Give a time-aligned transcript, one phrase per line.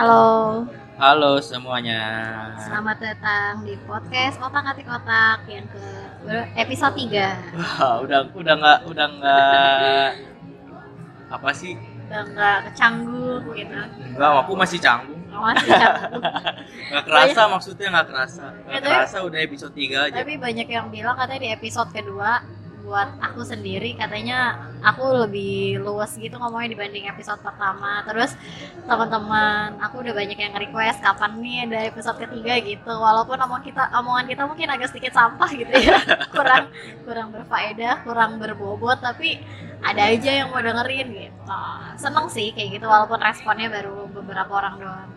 [0.00, 0.64] Halo,
[0.96, 2.00] Halo semuanya.
[2.56, 5.84] selamat datang di podcast Otak Atik Otak yang ke
[6.56, 10.08] episode 3 Wah, udah udah nggak udah nggak
[11.28, 11.76] apa sih?
[12.08, 15.20] Udah nggak kecanggung gitu Enggak, aku masih canggung.
[15.36, 16.22] Oh, Masih canggung
[16.96, 18.44] Nggak kerasa maksudnya nggak kerasa.
[18.56, 20.16] Nggak Ya, kerasa udah episode 3 aja.
[20.16, 22.40] Tapi banyak yang bilang katanya di episode kedua
[22.90, 28.02] Buat aku sendiri katanya aku lebih luas gitu ngomongnya dibanding episode pertama.
[28.02, 28.34] Terus
[28.82, 32.90] teman-teman aku udah banyak yang request kapan nih ada episode ketiga gitu.
[32.90, 36.02] Walaupun omong kita, omongan kita mungkin agak sedikit sampah gitu ya.
[36.34, 36.74] Kurang
[37.06, 39.38] kurang berfaedah, kurang berbobot Tapi
[39.86, 41.62] ada aja yang mau dengerin gitu.
[41.94, 45.10] Seneng sih kayak gitu walaupun responnya baru beberapa orang doang.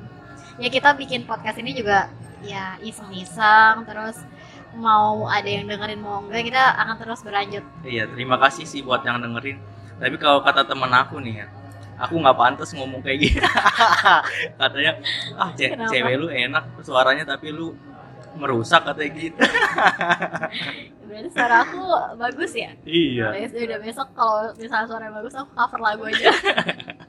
[0.61, 2.13] Ya kita bikin podcast ini juga
[2.45, 4.21] ya iseng-iseng terus
[4.73, 9.01] mau ada yang dengerin mau enggak kita akan terus berlanjut Iya, terima kasih sih buat
[9.01, 9.57] yang dengerin.
[9.95, 11.47] Tapi kalau kata temen aku nih ya,
[11.95, 13.39] aku nggak pantas ngomong kayak gini.
[14.59, 14.91] Katanya,
[15.35, 15.89] ah ce- Kenapa?
[15.89, 17.77] cewek lu enak suaranya tapi lu
[18.33, 19.38] merusak katanya gitu.
[21.05, 21.81] berarti suara aku
[22.17, 23.45] bagus ya Iya.
[23.45, 26.33] Udah besok kalau misalnya suara bagus aku cover lagu aja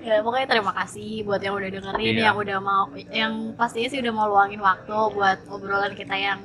[0.00, 2.24] ya pokoknya terima kasih buat yang udah dengerin Iya.
[2.26, 6.40] yang udah mau yang pastinya sih udah mau luangin waktu buat obrolan kita yang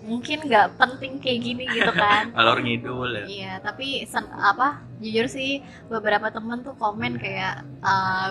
[0.00, 3.24] mungkin nggak penting kayak gini gitu kan Alor ngidul ya.
[3.26, 4.78] Iya, tapi sen- apa?
[4.96, 7.66] Jujur sih beberapa temen tuh komen kayak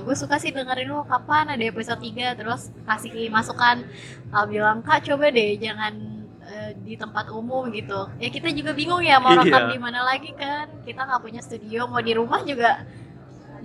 [0.01, 3.83] gue suka sih dengerin lu kapan ada episode 3 terus kasih masukan
[4.31, 5.93] uh, bilang kak coba deh jangan
[6.39, 8.07] uh, di tempat umum gitu.
[8.15, 9.71] Ya kita juga bingung ya mau rekam Iya.
[9.71, 10.71] di mana lagi kan.
[10.81, 12.87] Kita nggak punya studio, mau di rumah juga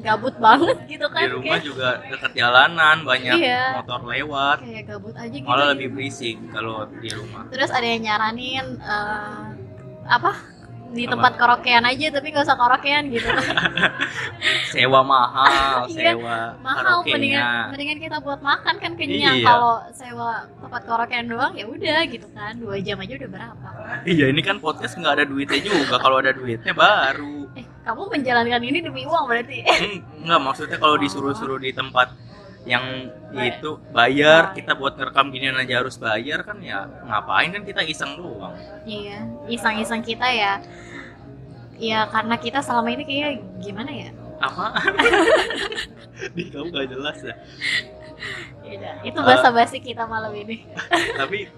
[0.00, 1.22] gabut banget gitu kan.
[1.22, 3.64] Di rumah kayak, juga dekat jalanan, banyak Iya.
[3.78, 4.56] motor lewat.
[4.60, 5.46] kayak gabut aja gitu.
[5.46, 7.44] Malah lebih berisik kalau di rumah.
[7.48, 9.52] Terus ada yang nyaranin uh,
[10.06, 10.32] apa?
[10.90, 11.14] Di Apa?
[11.14, 13.30] tempat karaokean aja tapi nggak usah karaokean gitu.
[14.70, 19.46] Sewa mahal, Iya, sewa mahal mendingan mendingan kita buat makan kan kenyang Iya.
[19.46, 23.68] kalau sewa tempat karaokean doang ya udah gitu kan dua jam aja udah berapa
[24.02, 25.94] Iya, ini kan podcast nggak ada duitnya juga.
[25.96, 27.38] Kalau ada duitnya baru.
[27.52, 32.14] eh kamu menjalankan ini demi uang berarti Hmm, Nggak, maksudnya kalau disuruh-suruh di tempat
[32.62, 37.80] yang itu bayar, kita buat ngerekam ginian aja harus bayar kan ya ngapain kan kita
[37.82, 38.52] iseng doang.
[38.84, 40.60] iya iseng-iseng kita ya
[41.74, 44.72] ya karena kita selama ini kayak gimana ya Apa?
[46.32, 47.34] Di kamu gak jelas ya.
[48.62, 50.64] Ya udah, itu bahasa basi kita malam ini
[51.20, 51.48] Tapi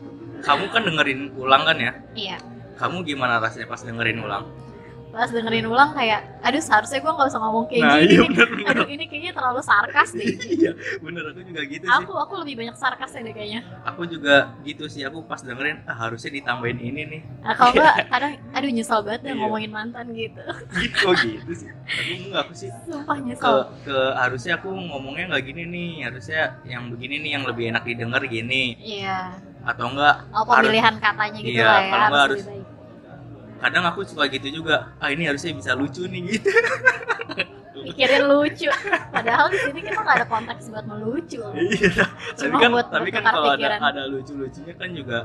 [0.41, 1.93] kamu kan dengerin ulang kan ya?
[2.14, 2.38] iya
[2.75, 4.47] Kamu gimana rasanya pas dengerin ulang?
[5.12, 8.27] Pas dengerin ulang kayak aduh seharusnya gue nggak usah ngomong kayak Nah, gini iya nih.
[8.27, 8.67] bener, bener.
[8.67, 10.25] aduh ini kayaknya terlalu sarkas deh
[10.56, 11.93] iya, bener aku juga gitu sih.
[11.95, 15.03] aku aku lebih banyak sarkasnya deh kayaknya Aku juga gitu sih.
[15.03, 17.21] Aku pas dengerin ah, harusnya ditambahin ini nih.
[17.39, 19.39] nah, kalau nggak kadang aduh nyesel banget deh Iya.
[19.39, 20.43] ngomongin mantan gitu
[20.73, 21.69] Gitu gitu sih.
[21.69, 26.41] Tapi enggak aku sih sumpah ke nyesel ke harusnya aku ngomongnya nggak gini nih harusnya
[26.65, 31.39] yang begini nih yang lebih enak didengar gini iya atau enggak oh harus- pemilihan katanya
[31.39, 32.62] gitu Iya, lah ya kalau harus, nggak
[33.62, 34.91] kadang aku suka gitu juga.
[34.99, 36.50] Ah ini harusnya bisa lucu nih gitu.
[37.87, 38.69] Pikirin lucu.
[39.11, 41.43] Padahal di sini kita nggak ada konteks buat melucu.
[41.55, 42.05] Iya.
[42.39, 43.78] Tapi kan buat tapi kan kalau ada pikiran.
[43.83, 45.19] ada lucu lucunya kan juga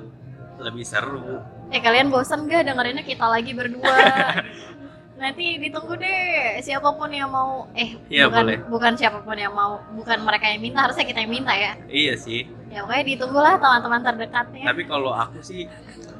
[0.57, 1.41] lebih seru.
[1.69, 3.93] Eh kalian bosan gak dengerinnya kita lagi berdua?
[5.21, 6.61] Nanti ditunggu deh.
[6.61, 8.57] Siapa pun yang mau eh Iya, bukan boleh.
[8.69, 11.73] bukan siapa pun yang mau bukan mereka yang minta harusnya kita yang minta ya.
[11.89, 12.45] Iya sih.
[12.73, 14.65] Ya pokoknya ditunggulah teman-teman terdekatnya.
[14.65, 15.65] Tapi kalau aku sih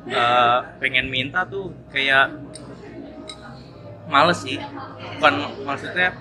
[0.08, 2.32] eh, pengen minta tuh kayak
[4.08, 4.60] males sih.
[5.18, 5.34] Bukan
[5.68, 6.16] maksudnya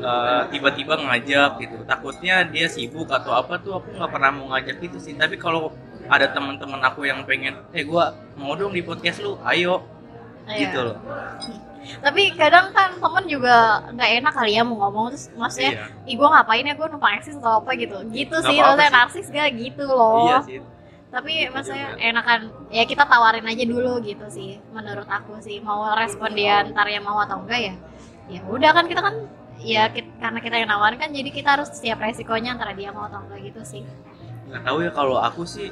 [0.00, 1.76] eh, tiba-tiba ngajak gitu.
[1.84, 5.14] Takutnya dia sibuk atau apa tuh aku nggak pernah mau ngajak gitu sih.
[5.16, 5.72] Tapi kalau
[6.10, 9.84] ada teman-teman aku yang pengen eh gua mau dong di podcast lu ayo.
[10.50, 10.66] Iya.
[10.66, 10.98] gitu loh.
[11.80, 15.86] Tapi kadang kan temen juga nggak enak kali ya mau ngomong terus maksudnya iya.
[16.10, 16.74] Ih gue ngapain ya?
[16.74, 17.70] Gue numpang eksis atau apa?
[17.78, 17.96] Gitu.
[18.10, 20.26] Gitu Nggak sih maksudnya narsis gak gitu loh.
[20.26, 20.58] Iya sih
[21.10, 22.40] tapi Gitu maksudnya enakan
[22.70, 25.58] ya kita tawarin aja dulu gitu sih menurut aku sih.
[25.58, 27.74] Mau respon dia ntar yang mau atau enggak ya
[28.30, 29.14] ya udah kan kita kan
[29.58, 33.04] ya kit- karena kita yang nawarin kan jadi kita harus siap resikonya antara dia mau
[33.10, 33.82] atau enggak gitu sih.
[34.48, 35.68] Nggak tahu ya kalau aku sih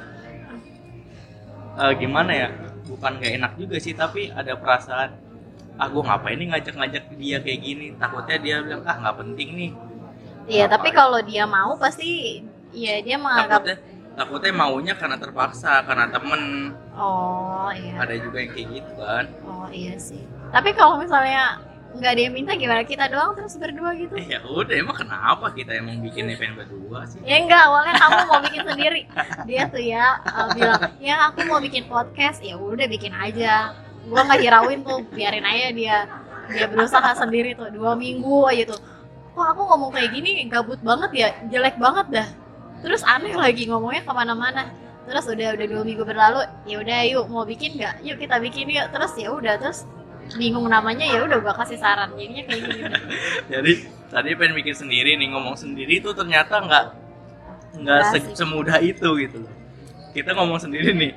[1.79, 2.47] eh, gimana ya
[2.89, 5.09] bukan gak enak juga sih tapi ada perasaan
[5.79, 7.85] ah gue ngapain nih ngajak-ngajak dia kayak gini?
[7.95, 9.71] Takutnya dia bilang ah nggak penting nih.
[10.49, 10.95] Iya tapi ya?
[10.99, 12.41] kalau dia mau pasti
[12.75, 13.77] ya dia menganggap takutnya
[14.19, 16.75] takutnya maunya karena terpaksa karena temen.
[16.99, 18.03] Oh iya.
[18.03, 19.25] Ada juga yang kayak gitu kan.
[19.47, 20.19] Oh iya sih.
[20.51, 21.63] Tapi kalau misalnya
[21.95, 22.83] nggak ada yang minta gimana?
[22.83, 24.11] Kita doang terus berdua gitu?
[24.19, 27.23] Eh, ya udah emang kenapa kita emang bikinnya pengen berdua sih?
[27.23, 29.01] Ya enggak, awalnya kamu mau bikin sendiri.
[29.47, 33.71] Dia tuh ya uh, bilang, "Ya, aku mau bikin podcast." Ya udah bikin aja.
[34.03, 35.97] Gua nggak hirauin tuh, biarin aja dia.
[36.51, 38.81] Dia berusaha sendiri tuh dua minggu aja tuh.
[39.29, 40.43] kok aku ngomong kayak gini?
[40.51, 42.27] Gabut banget ya jelek banget dah
[42.79, 44.63] terus aneh lagi ngomongnya ke mana-mana.
[45.09, 48.05] Terus udah udah dua minggu berlalu ya udah yuk mau bikin nggak?
[48.05, 48.87] Yuk kita bikin yuk.
[48.93, 49.89] Terus ya udah terus
[50.37, 52.13] bingung namanya ya udah gua kasih saran.
[52.13, 52.81] Jadinya kayak gini.
[53.51, 53.73] Jadi
[54.13, 56.85] tadi pengen bikin sendiri nih ngomong sendiri tuh ternyata nggak
[57.79, 59.45] nggak se- semudah itu gitu
[60.13, 61.13] kita ngomong sendiri nih.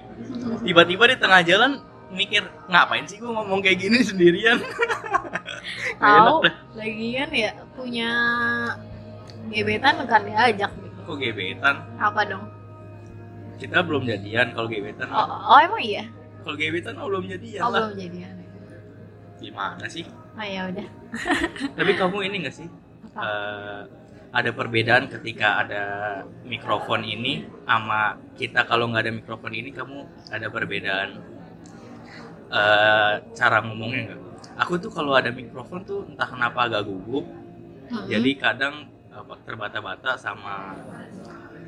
[0.64, 1.80] Tiba-tiba di tengah jalan
[2.12, 4.60] mikir ngapain sih gua ngomong kayak gini sendirian?
[6.00, 6.44] Tahu
[6.76, 8.10] lagian ya punya
[9.52, 10.72] gebetan kan diajak
[11.04, 11.76] kok gebetan?
[11.98, 12.44] Apa dong?
[13.58, 15.08] Kita belum jadian kalau gebetan.
[15.10, 16.04] Oh, oh emang iya?
[16.42, 17.78] Kalau gebetan oh, belum jadian oh lah.
[17.86, 18.34] belum jadian.
[19.38, 20.06] Gimana sih?
[20.08, 20.88] Oh ya udah.
[21.78, 22.68] Tapi kamu ini nggak sih?
[23.12, 23.20] Apa?
[23.22, 23.80] Eh,
[24.32, 25.82] ada perbedaan ketika ada
[26.48, 28.64] mikrofon ini sama kita.
[28.64, 31.08] Kalau nggak ada mikrofon ini kamu ada perbedaan
[32.48, 34.20] eh, cara ngomongnya nggak?
[34.66, 38.04] Aku tuh kalau ada mikrofon tuh entah kenapa agak gugup, Mm-mm.
[38.04, 38.91] jadi kadang
[39.44, 40.76] terbata-bata sama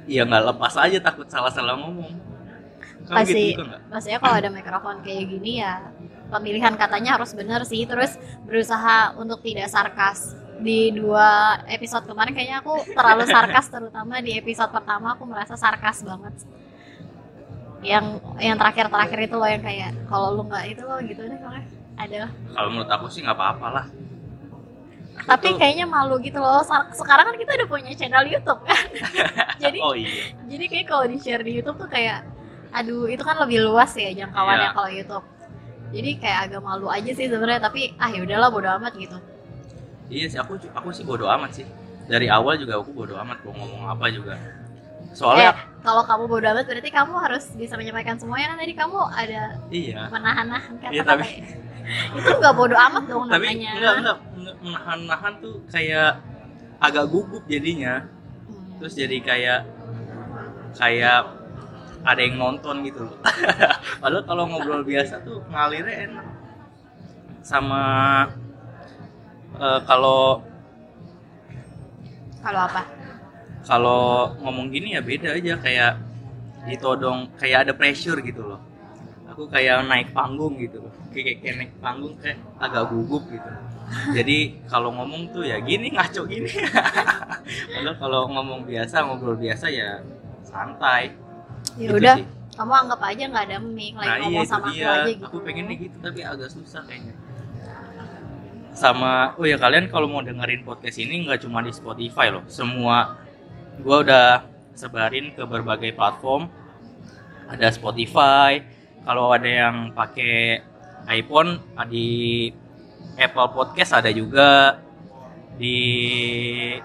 [0.04, 2.12] ya nggak lepas aja takut salah-salah ngomong.
[3.04, 3.80] Kamu Pasti- gitu nggak?
[3.92, 5.92] maksudnya kalau ada mikrofon kayak gini ya
[6.32, 8.16] pemilihan katanya harus benar sih terus
[8.48, 14.72] berusaha untuk tidak sarkas di dua episode kemarin kayaknya aku terlalu sarkas terutama di episode
[14.72, 16.32] pertama aku merasa sarkas banget
[17.84, 21.36] yang yang terakhir terakhir itu loh yang kayak kalau lu nggak itu loh gitu deh
[21.36, 21.64] pokoknya
[21.94, 23.86] ada Kalau menurut aku sih nggak apa-apa lah.
[25.24, 26.60] Aku tapi kayaknya malu gitu loh
[26.92, 28.84] sekarang kan kita udah punya channel YouTube kan
[29.64, 32.28] jadi oh iya, jadi kayak kalau di share di YouTube tuh kayak
[32.76, 34.76] aduh itu kan lebih luas ya jangkauannya Iya.
[34.76, 35.26] kalau YouTube
[35.94, 39.16] jadi kayak agak malu aja sih sebenarnya tapi ah ya udahlah bodo amat gitu
[40.12, 41.66] iya sih aku aku sih bodo amat sih.
[42.04, 44.36] Dari awal juga aku bodo amat mau ngomong apa juga.
[45.14, 48.58] Soalnya eh kalau kamu bodo amat berarti kamu harus bisa menyampaikan semuanya kan?
[48.58, 50.00] Tadi kamu ada iya.
[50.08, 51.62] menahan-nahan Iya, kata-kata tapi-
[52.16, 53.70] itu nggak bodo amat dong tapi namanya.
[53.76, 54.16] enggak enggak
[54.60, 56.10] menahan-nahan tuh kayak
[56.80, 58.08] agak gugup jadinya.
[58.44, 58.76] Hmm.
[58.76, 59.60] terus jadi kayak
[60.74, 61.20] kayak
[62.04, 63.16] ada yang nonton gitu loh.
[64.02, 66.26] Padahal kalau ngobrol biasa tuh ngalirnya enak.
[67.40, 67.82] Sama
[69.54, 70.40] eh, kalau
[72.40, 72.82] kalau apa
[73.64, 75.92] kalau ngomong gini ya beda aja kayak
[76.64, 78.60] ditodong kayak ada pressure gitu loh.
[79.32, 80.92] Aku kayak naik panggung gitu loh.
[81.10, 83.50] Kayak, kayak naik panggung kayak agak gugup gitu.
[84.16, 86.48] Jadi kalau ngomong tuh ya gini ngaco gini.
[87.74, 90.00] Padahal kalau ngomong biasa ngobrol biasa ya
[90.44, 91.12] santai.
[91.76, 92.24] Ya Gitu udah sih.
[92.54, 94.86] kamu anggap aja nggak ada mic lagi nah iya ngomong itu sama aku dia.
[94.94, 95.24] aja gitu.
[95.26, 97.14] aku pengennya gitu tapi agak susah kayaknya.
[98.74, 102.42] Sama oh ya kalian kalau mau dengerin podcast ini nggak cuma di Spotify loh.
[102.50, 103.14] Semua
[103.82, 104.26] gua udah
[104.74, 106.50] sebarin ke berbagai platform.
[107.48, 108.60] Ada Spotify
[109.04, 110.64] kalau ada yang pakai
[111.08, 112.48] iPhone ah, di
[113.20, 114.80] Apple Podcast ada juga
[115.54, 115.78] di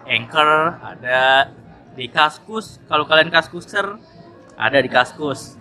[0.06, 1.50] Anchor ada
[1.98, 3.98] di Kaskus kalau kalian Kaskuser
[4.60, 5.58] ada di Kaskus.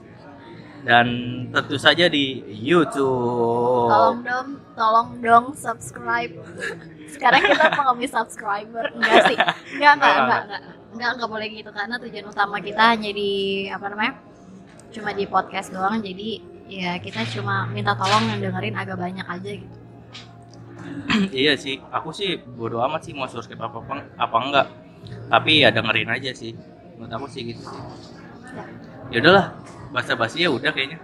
[0.79, 1.07] Dan
[1.51, 3.91] tentu saja di YouTube.
[3.91, 4.49] Tolong dong
[4.79, 6.31] tolong dong subscribe.
[7.13, 9.37] Sekarang kita pengemis subscriber enggak sih?
[9.75, 10.43] Enggak enggak Enggak, enggak.
[10.47, 13.31] enggak enggak enggak boleh gitu karena tujuan utama kita hanya di
[13.69, 14.15] apa namanya
[14.89, 19.51] cuma di podcast doang jadi ya kita cuma minta tolong yang dengerin agak banyak aja
[19.61, 19.77] gitu
[21.45, 24.67] iya sih aku sih bodo amat sih mau subscribe apa apa, apa enggak
[25.29, 26.53] tapi ya dengerin aja sih
[26.97, 27.83] menurut aku sih gitu sih
[28.49, 28.65] Ya.
[29.13, 29.47] ya udahlah
[29.93, 30.97] bahasa basi ya udah kayaknya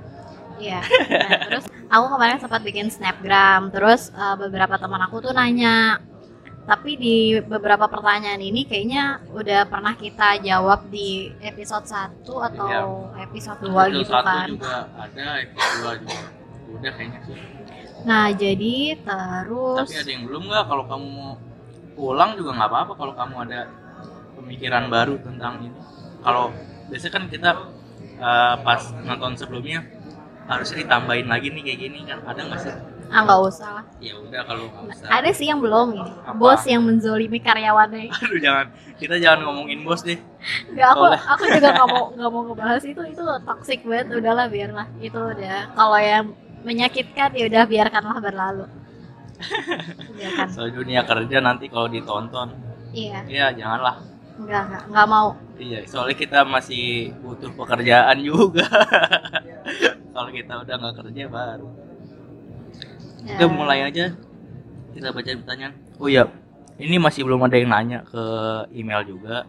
[0.54, 0.80] Iya.
[0.80, 3.74] Nah, terus aku kemarin sempat bikin snapgram.
[3.74, 5.98] Terus uh, beberapa teman aku tuh nanya.
[6.64, 13.60] Tapi di beberapa pertanyaan ini kayaknya udah pernah kita jawab di episode 1 atau episode
[13.60, 14.48] 2 Episode gitu kan.
[14.48, 16.18] juga ada episode dua juga
[16.72, 17.36] udah kayaknya sih.
[18.04, 20.64] Nah, jadi terus tapi ada yang belum nggak?
[20.64, 21.30] Kalau kamu mau
[21.92, 23.60] pulang juga nggak apa-apa kalau kamu ada
[24.40, 25.78] pemikiran baru tentang ini.
[26.24, 26.48] Kalau
[26.88, 27.50] biasanya kan kita
[28.16, 29.84] eh, pas nonton sebelumnya
[30.48, 32.24] harusnya ditambahin lagi nih kayak gini kan.
[32.24, 32.74] Ada nggak sih
[33.14, 33.84] ah nggak usah lah.
[34.02, 35.06] ya udah kalau nggak usah.
[35.06, 35.94] Ada sih yang belum.
[35.94, 36.12] Ini.
[36.26, 36.34] Apa?
[36.34, 38.10] Bos yang menzolimi karyawannya.
[38.26, 38.66] aduh jangan.
[38.98, 40.18] Kita jangan ngomongin bos deh.
[40.74, 41.20] Nggak, aku Boleh.
[41.22, 42.82] aku juga nggak mau nggak mau ngebahas.
[42.82, 44.06] Itu itu toxic banget.
[44.18, 44.86] Udahlah biarlah.
[44.98, 45.58] Itu udah.
[45.78, 46.24] Kalau yang
[46.66, 48.66] menyakitkan ya udah biarkanlah berlalu.
[50.18, 50.46] Biarkan.
[50.50, 52.50] Soal dunia kerja nanti kalau ditonton.
[52.90, 53.22] Iya.
[53.30, 54.02] Ya janganlah.
[54.42, 54.82] Nggak nggak.
[54.90, 55.28] Nggak mau.
[55.54, 58.66] Iya soalnya kita masih butuh pekerjaan juga.
[60.14, 61.83] Kalau kita udah nggak kerja baru
[63.24, 63.40] Ya.
[63.40, 64.12] Udah mulai aja
[64.94, 65.74] kita baca pertanyaan.
[65.98, 66.30] Oh iya,
[66.78, 68.22] ini masih belum ada yang nanya ke
[68.76, 69.48] email juga.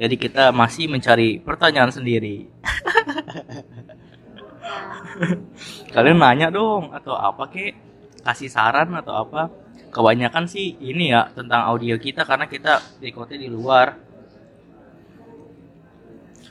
[0.00, 2.48] Jadi kita masih mencari pertanyaan sendiri.
[5.94, 7.76] Kalian nanya dong atau apa kek?
[8.24, 9.52] Kasih saran atau apa?
[9.94, 13.94] kebanyakan sih ini ya tentang audio kita karena kita recordnya di luar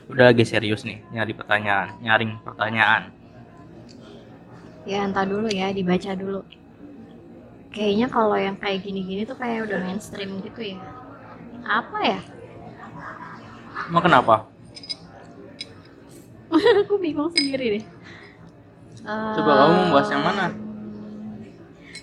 [0.08, 3.12] udah lagi serius nih nyari pertanyaan nyaring pertanyaan
[4.84, 6.44] Ya entah dulu ya, dibaca dulu.
[7.74, 10.80] Kayaknya kalau yang kayak gini-gini tuh kayak udah mainstream gitu ya.
[11.64, 12.20] Apa ya?
[13.90, 14.36] emang kenapa
[16.86, 17.86] Aku bingung sendiri deh.
[19.04, 20.46] coba kamu membahas yang mana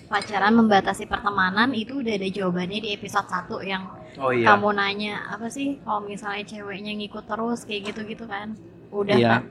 [0.05, 3.87] Pacaran membatasi pertemanan itu udah ada jawabannya di episode 1 yang
[4.19, 8.59] oh iya kamu nanya apa sih kalau misalnya ceweknya ngikut terus kayak gitu-gitu kan.
[8.91, 9.29] Udah Iya.
[9.39, 9.41] kan.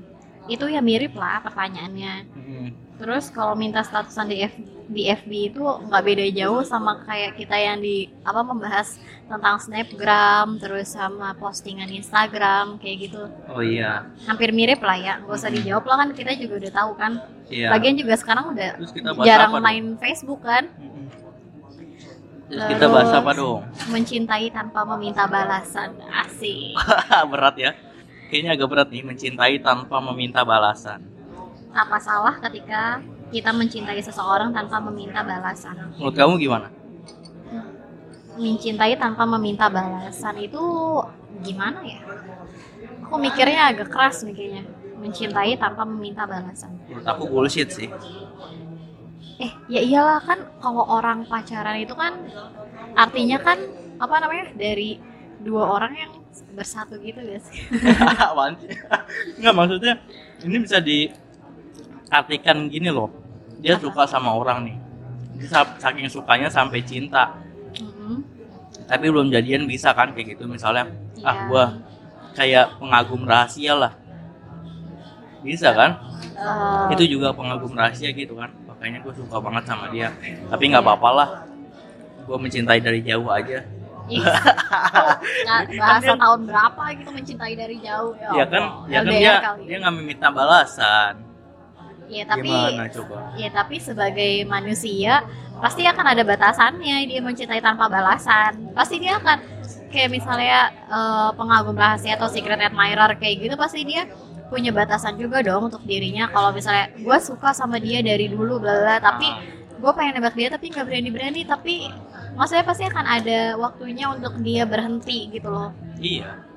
[0.53, 2.15] Itu ya mirip lah pertanyaannya.
[2.37, 2.69] Mm,
[3.01, 4.53] Terus kalau minta statusan di F,
[4.87, 10.61] di FB itu nggak beda jauh sama kayak kita yang di apa membahas tentang snapgram,
[10.61, 13.25] terus sama postingan Instagram kayak gitu.
[13.49, 16.91] oh iya Hampir mirip lah ya, nggak usah dijawab lah kan kita juga udah tahu
[16.95, 17.13] kan.
[17.49, 19.65] iya Lagian juga sekarang udah terus kita bahas jarang apa dong?
[19.65, 20.65] main Facebook kan.
[20.69, 21.07] Mm-mm.
[22.47, 25.91] terus kita bahas Terus- apa dong Mencintai tanpa meminta balasan,
[26.21, 26.77] asik.
[27.33, 27.71] berat ya
[28.29, 31.03] kayaknya agak berat nih mencintai tanpa meminta balasan
[31.71, 32.99] Apa salah ketika
[33.31, 35.77] kita mencintai seseorang tanpa meminta balasan?
[35.95, 36.69] menurut kamu gimana
[38.41, 40.63] mencintai tanpa meminta balasan itu
[41.45, 42.01] gimana ya?
[43.05, 44.65] Aku mikirnya agak keras mikirnya.
[44.97, 46.73] Mencintai tanpa meminta balasan.
[46.89, 47.89] menurut aku bullshit sih
[49.41, 52.13] Eh, ya iyalah kan kalau orang pacaran itu kan
[52.93, 53.57] artinya kan
[53.97, 54.53] apa namanya?
[54.53, 55.01] dari
[55.41, 56.13] dua orang yang
[56.53, 57.49] bersatu gitu guys.
[58.29, 58.69] Apaan sih?
[59.41, 59.95] Nggak maksudnya
[60.45, 60.77] ini bisa
[62.11, 63.07] diartikan gini loh.
[63.63, 63.87] Dia Apa?
[63.87, 64.77] suka sama orang nih.
[65.39, 67.39] Dia sa- saking sukanya sampai cinta.
[67.79, 68.19] Mm-mm.
[68.91, 70.91] Tapi belum jadian bisa kan kayak gitu misalnya.
[71.23, 71.43] Ah Iya.
[71.47, 71.65] gua
[72.35, 73.93] kayak pengagum rahasia lah.
[75.41, 75.95] Bisa kan?
[76.35, 78.51] Eh, Itu juga pengagum rahasia gitu kan.
[78.67, 80.11] Makanya gue suka banget sama dia.
[80.51, 81.29] Tapi nggak apa-apa lah.
[82.27, 83.63] Gue mencintai dari jauh aja.
[84.11, 88.91] nggak bahasa tahun berapa gitu mencintai dari jauh Ya kan, Allah.
[88.91, 89.63] ya kan LDR dia kali.
[89.71, 91.15] dia nggak meminta balasan.
[92.11, 93.17] Ya tapi Gimana coba?
[93.39, 95.23] Ya tapi sebagai manusia
[95.63, 98.75] pasti akan ada batasannya dia mencintai tanpa balasan.
[98.75, 99.39] Pasti dia akan
[99.95, 104.11] kayak misalnya eh, pengagum rahasia atau secret admirer kayak gitu pasti dia
[104.51, 106.27] punya batasan juga dong untuk dirinya.
[106.35, 109.31] Kalau misalnya gue suka sama dia dari dulu bla bla, tapi
[109.79, 111.41] gue pengen nembak dia tapi nggak berani berani.
[111.47, 111.75] Tapi
[112.35, 115.71] maksudnya pasti akan ada waktunya untuk dia berhenti gitu loh.
[116.03, 116.51] Iya.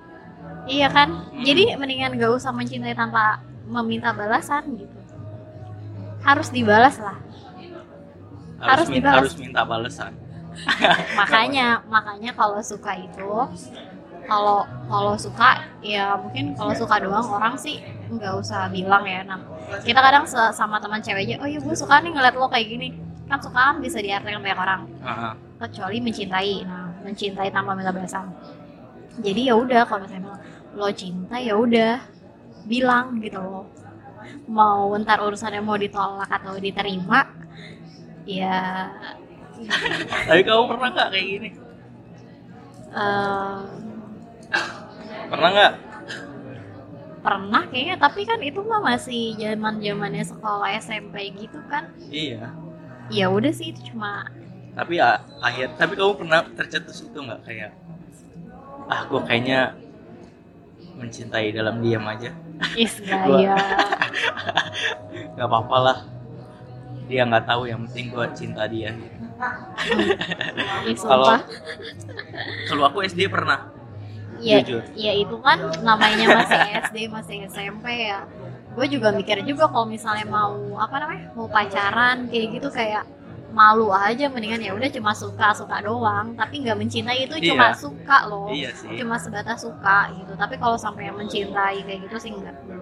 [0.63, 1.09] Iya kan?
[1.11, 1.43] Hmm.
[1.43, 5.02] Jadi mendingan gak usah mencintai tanpa meminta balasan gitu.
[6.23, 7.17] Harus dibalas lah.
[8.63, 9.19] Harus harus, min- dibalas.
[9.19, 10.11] harus minta balasan.
[11.19, 13.31] makanya makanya kalau suka itu
[14.29, 19.25] kalau kalau suka ya mungkin kalau suka doang orang sih nggak usah bilang ya.
[19.27, 19.41] Nah
[19.83, 22.93] kita kadang sama teman cewek aja oh iya gue suka nih ngeliat lo kayak gini.
[23.27, 24.81] Kan suka kan bisa diartikan banyak orang.
[25.03, 26.63] Ah, kecuali mencintai.
[26.63, 28.29] Nah mencintai tanpa minta balasan.
[29.19, 30.37] Jadi ya udah kalau misalnya
[30.77, 31.99] lo cinta ya udah
[32.63, 33.67] bilang gitu loh
[34.47, 37.19] mau ntar urusannya mau ditolak atau diterima
[38.25, 38.89] ya
[40.27, 41.49] Tapi kamu pernah nggak kayak gini?
[42.93, 43.59] eh,
[45.29, 45.73] Pernah nggak?
[47.23, 52.51] pernah kayaknya tapi kan itu mah masih zaman zamannya sekolah SMP gitu kan Iya.
[53.17, 54.27] ya udah sih itu cuma
[54.73, 55.77] Tapi ya, akhir.
[55.77, 57.71] Tapi kamu pernah tercetus itu nggak kayak?
[58.89, 59.59] Ah, gue kayaknya
[60.99, 62.31] mencintai dalam diam aja.
[62.77, 63.57] Is gaya
[65.37, 65.97] Gak apa-apa lah.
[67.09, 68.93] Dia nggak tahu yang penting gue cinta dia.
[71.03, 71.35] Kalau
[72.69, 73.67] kalau aku SD pernah.
[74.43, 74.83] ya, jujur.
[74.91, 75.55] ya itu kan
[75.87, 78.27] namanya masih SD masih SMP ya
[78.75, 83.07] gue juga mikir juga kalau misalnya mau apa namanya mau pacaran kayak gitu kayak
[83.53, 86.33] malu aja mendingan ya udah cuma suka suka doang.
[86.33, 87.77] Tapi nggak mencintai itu cuma Iya.
[87.77, 88.49] suka loh.
[88.49, 88.97] Iya sih.
[88.97, 90.33] cuma sebatas suka gitu.
[90.33, 92.81] Tapi kalau sampai yang mencintai kayak gitu sih enggak belum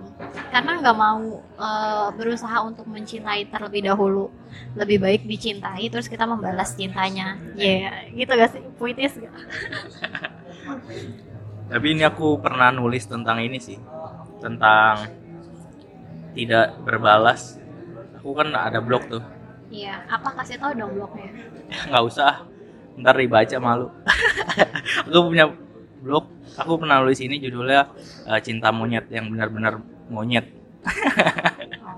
[0.51, 1.20] karena nggak mau
[1.60, 4.32] eh, berusaha untuk mencintai terlebih dahulu.
[4.80, 7.36] Lebih baik dicintai terus kita membalas cintanya.
[7.60, 8.63] Ya gitu gak sih?
[8.80, 9.32] Puitis gak?
[11.72, 13.80] Tapi ini aku pernah nulis tentang ini sih,
[14.44, 15.08] tentang
[16.36, 17.56] tidak berbalas.
[18.20, 19.24] Aku kan ada blog tuh,
[19.72, 21.32] iya apa kasih tau dong blognya
[21.88, 22.44] nggak usah,
[23.00, 23.88] ntar dibaca malu.
[25.08, 25.48] aku punya
[26.04, 26.28] blog,
[26.60, 27.88] aku pernah nulis ini judulnya
[28.28, 29.80] eh, Cinta Monyet yang benar-benar
[30.12, 30.51] monyet.
[31.80, 31.96] Oh,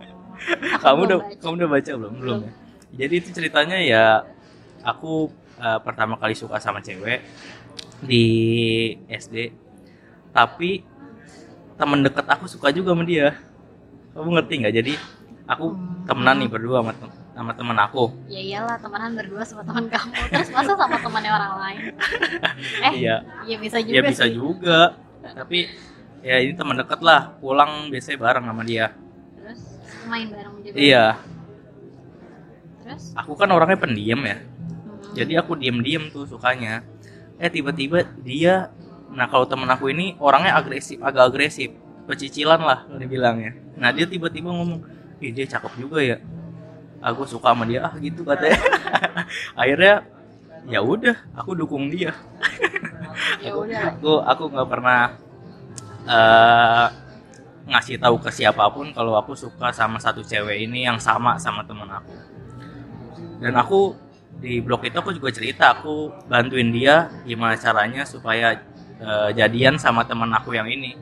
[0.85, 1.35] kamu udah baca.
[1.41, 2.13] kamu udah baca belum?
[2.21, 2.37] Belum.
[2.45, 2.51] ya?
[2.93, 4.21] Jadi itu ceritanya ya,
[4.85, 7.25] aku eh, pertama kali suka sama cewek
[8.05, 8.25] di
[9.09, 9.49] SD,
[10.29, 10.85] tapi
[11.73, 13.33] temen deket aku suka juga sama dia.
[14.13, 14.73] Kamu ngerti nggak?
[14.77, 14.93] Jadi
[15.49, 16.05] aku Hmm.
[16.05, 16.93] temenan nih berdua sama
[17.33, 18.13] sama teman aku.
[18.29, 20.13] Ya iyalah temenan berdua sama teman kamu.
[20.29, 21.81] Terus masa sama temannya orang lain?
[22.85, 23.25] Eh iya.
[23.49, 24.33] ya bisa juga ya bisa sih.
[24.37, 24.79] juga.
[25.25, 25.59] Tapi
[26.21, 27.33] ya ini teman deket lah.
[27.41, 28.93] Pulang biasanya bareng sama dia.
[29.41, 29.61] Terus
[30.05, 30.75] main bareng juga?
[30.77, 31.05] Iya.
[32.85, 33.03] Terus?
[33.17, 34.37] Aku kan orangnya pendiam ya.
[34.37, 36.85] Hmm, jadi aku diem-diem tuh sukanya.
[37.41, 38.69] Eh tiba-tiba dia
[39.13, 41.73] nah kalau temen aku ini orangnya agresif agak agresif.
[42.05, 43.57] Pecicilan lah dibilangnya.
[43.79, 44.85] Nah dia tiba-tiba ngomong
[45.23, 46.17] ih dia cakep juga ya
[47.03, 48.59] aku suka sama dia ah gitu katanya.
[49.59, 50.07] Akhirnya
[50.71, 52.15] ya udah aku dukung dia.
[53.43, 55.01] Ya aku aku aku nggak pernah
[56.07, 56.87] eh
[57.63, 61.67] ngasih tahu ke siapa pun kalau aku suka sama satu cewek ini yang sama sama
[61.67, 62.15] temen aku.
[63.43, 63.95] Dan aku
[64.39, 68.59] di blog itu aku juga cerita aku bantuin dia gimana caranya supaya
[68.99, 70.95] eh, jadian sama temen aku yang ini.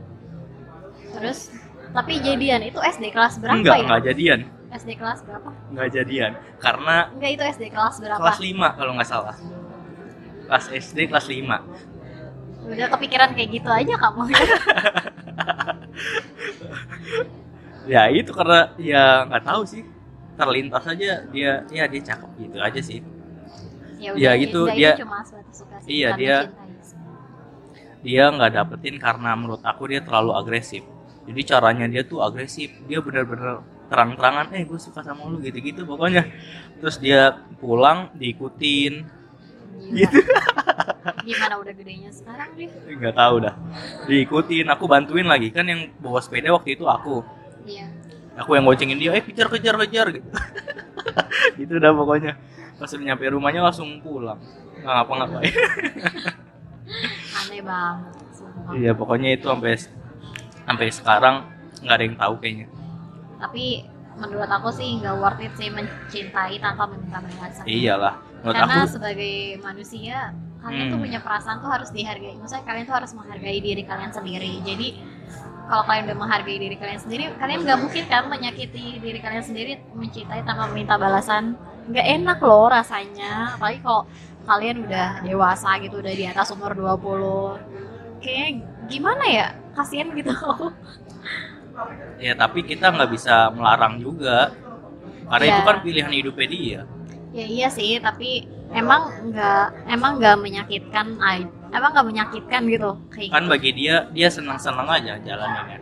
[1.14, 1.54] Terus
[1.92, 3.84] tapi jadian itu SD kelas berapa enggak ya?
[3.84, 4.40] enggak jadian
[4.72, 5.50] SD kelas berapa?
[5.70, 6.32] Enggak jadian.
[6.58, 8.20] Karena enggak itu SD kelas berapa?
[8.20, 9.36] kelas 5 kalau nggak salah.
[10.48, 11.58] Kelas SD kelas 5
[12.62, 14.22] udah kepikiran kayak gitu aja kamu.
[17.90, 19.84] Ya itu karena ya nggak tahu sih.
[20.38, 23.00] Terlintas aja dia ya dia cakep gitu aja sih.
[24.02, 26.50] Ya Ya, gitu, enggak, dia- itu cuma suka sih, Iya, dia-
[28.02, 30.82] dia nggak dapetin karena menurut aku dia terlalu agresif.
[31.30, 32.70] Jadi caranya dia tuh agresif.
[32.90, 36.24] Dia bener-bener terang-terangan eh gue suka sama lu gitu-gitu pokoknya.
[36.80, 39.04] Terus dia pulang diikutin.
[39.04, 39.98] Gila.
[40.00, 40.20] gitu.
[41.28, 43.56] Gimana udah gedenya sekarang deh nggak tahu dah.
[44.08, 45.52] Diikutin aku bantuin lagi.
[45.52, 47.20] Kan yang bawa sepeda waktu itu aku.
[47.68, 47.92] Iya.
[48.40, 50.30] Aku yang goncengin dia eh kejar kejar kejar gitu.
[51.60, 52.40] Gitu dah pokoknya.
[52.80, 54.40] Pas udah nyampe rumahnya langsung pulang.
[54.80, 55.52] Nggak ngapa-ngapain.
[57.44, 58.72] Aneh banget sumpah.
[58.76, 59.74] iya pokoknya itu sampai
[60.68, 61.36] sampai sekarang
[61.82, 62.68] nggak ada yang tahu kayaknya
[63.42, 68.76] tapi menurut aku sih nggak worth it sih mencintai tanpa meminta balasan iyalah menurut karena
[68.84, 70.18] aku sebagai manusia
[70.62, 71.06] kalian tuh Hmm.
[71.10, 72.38] punya perasaan tuh harus dihargai.
[72.38, 74.62] Maksudnya kalian tuh harus menghargai diri kalian sendiri.
[74.62, 74.94] Jadi
[75.66, 79.82] kalau kalian udah menghargai diri kalian sendiri kalian nggak mungkin kan menyakiti diri kalian sendiri
[79.98, 81.58] mencintai tanpa meminta balasan.
[81.90, 83.58] Nggak enak loh rasanya.
[83.58, 84.06] Apalagi kalau
[84.46, 88.50] kalian udah dewasa gitu udah di atas umur 20 kayaknya
[88.86, 89.48] gimana ya?
[89.74, 90.30] Kasihan gitu
[92.18, 94.52] ya tapi kita nggak bisa melarang juga.
[95.26, 95.54] Karena Iya.
[95.56, 96.80] itu kan pilihan hidupnya dia.
[97.32, 98.44] Ya iya sih tapi
[98.76, 101.16] emang nggak emang nggak menyakitkan
[101.72, 103.52] emang nggak menyakitkan gitu kayak kan gitu.
[103.56, 105.80] bagi dia dia senang-senang aja jalannya.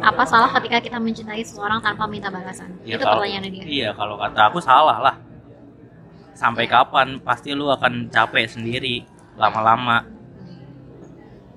[0.00, 2.72] Apa salah ketika kita mencintai seseorang tanpa minta balasan?
[2.84, 3.64] Ya, itu kalau- pertanyaannya dia.
[3.64, 5.16] iya kalau kata aku salah lah.
[6.34, 9.06] Sampai kapan pasti lu akan capek sendiri
[9.38, 10.02] lama-lama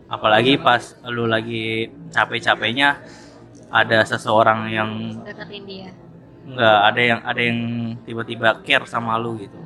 [0.08, 3.00] apalagi pas lu lagi capek-capeknya
[3.68, 4.90] ada seseorang yang
[5.28, 5.90] deketin dia.
[6.48, 7.60] Nggak ada yang ada yang
[8.08, 9.60] tiba-tiba care sama lu gitu.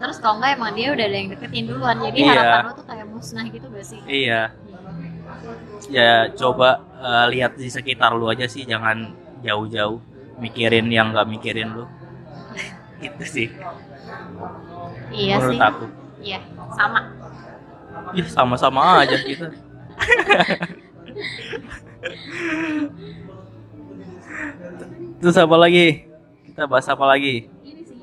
[0.00, 1.96] Terus kalau nggak emang dia udah ada yang deketin duluan.
[1.98, 2.30] Jadi Iya.
[2.32, 4.00] harapan lo tuh kayak musnah gitu gak sih?
[4.06, 4.42] Iya.
[5.90, 6.68] Ya coba
[7.00, 8.62] eh, lihat di sekitar lu aja sih.
[8.64, 9.10] Jangan
[9.42, 9.98] jauh-jauh
[10.38, 11.84] mikirin yang nggak mikirin lu.
[13.04, 13.48] Itu sih.
[15.10, 15.60] Iya menurut sih.
[15.60, 15.84] aku.
[16.20, 16.38] Iya
[16.76, 17.00] sama
[18.16, 19.48] Ih, sama-sama aja kita.
[25.20, 26.08] Terus apa lagi?
[26.48, 27.46] Kita bahas apa lagi?
[27.62, 27.96] Ini sih.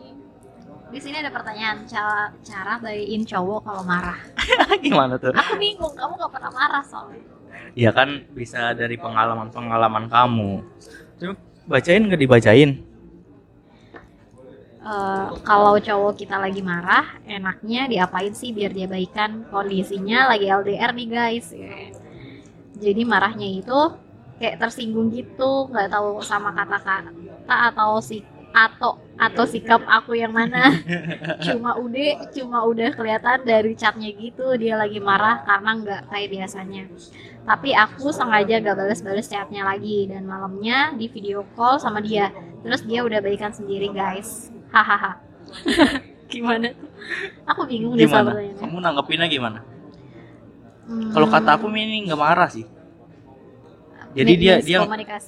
[0.93, 4.19] Di sini ada pertanyaan cara cara bayiin cowok kalau marah.
[4.85, 5.33] Gimana tuh?
[5.35, 7.21] Aku bingung kamu gak pernah marah soalnya.
[7.77, 10.63] Ya kan bisa dari pengalaman-pengalaman kamu.
[11.19, 11.33] Cuma
[11.67, 12.86] bacain nggak dibacain
[14.87, 19.43] Eh, kalau cowok kita lagi marah, enaknya diapain sih biar dia baikan?
[19.51, 21.51] Kondisinya lagi LDR nih guys.
[22.79, 23.79] Jadi marahnya itu
[24.39, 28.23] kayak tersinggung gitu, nggak tahu sama kata-kata atau si
[28.55, 30.71] atau atau sikap aku yang mana.
[31.51, 36.87] cuma udah cuma udah kelihatan dari chatnya gitu dia lagi marah karena nggak kayak biasanya.
[37.43, 42.31] Tapi aku sengaja gak balas-balas chatnya lagi dan malamnya di video call sama dia.
[42.63, 44.56] Terus dia udah baikan sendiri guys.
[44.69, 45.11] Hahaha.
[46.31, 46.87] gimana tuh?
[47.47, 48.61] Aku bingung deh sama gimana pertanyaannya.
[48.61, 49.59] kamu nanggepinnya gimana
[50.87, 52.63] Hmm, kalau kata aku ini nggak marah sih
[54.11, 54.79] jadi mi- dia dia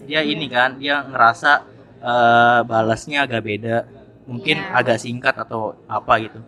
[0.01, 1.51] dia ini kan dia ngerasa
[1.99, 3.77] eh, balasnya agak beda
[4.23, 4.71] mungkin Iya.
[4.73, 6.39] agak singkat atau apa gitu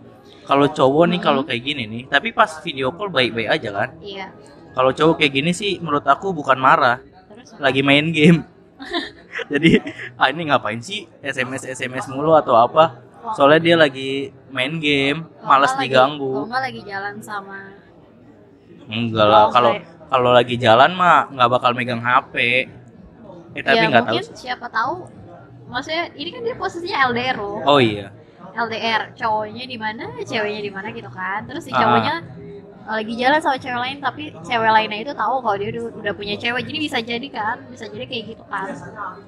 [0.41, 1.27] kalau cowok nih Hmm.
[1.27, 4.32] kalau kayak gini nih tapi pas video call baik-baik aja kan Iya.
[4.71, 8.47] kalau cowok kayak gini sih menurut aku bukan marah Terus lagi main game
[9.49, 9.71] jadi
[10.19, 12.99] ah ini ngapain sih sms sms mulu atau apa?
[13.38, 16.25] Soalnya dia lagi main game Kalau malas diganggu.
[16.34, 17.60] Kalau nggak lagi jalan sama
[18.91, 19.71] enggak lah Oh, kalau
[20.12, 22.34] kalau lagi jalan mah nggak bakal megang hp
[23.51, 24.95] eh tapi ya nggak tahu mungkin siapa tahu
[25.71, 27.60] maksudnya ini kan dia posisinya LDR loh.
[27.63, 28.12] Oh iya.
[28.51, 31.47] LDR cowoknya di mana ceweknya di mana gitu kan.
[31.47, 31.80] Terus si Ah.
[31.80, 32.15] cowoknya
[32.82, 36.36] lagi jalan sama cewek lain tapi cewek lainnya itu tahu kalau dia udah, udah punya
[36.36, 36.62] cewek.
[36.65, 38.67] Jadi bisa jadi kan bisa jadi kayak gitu kan.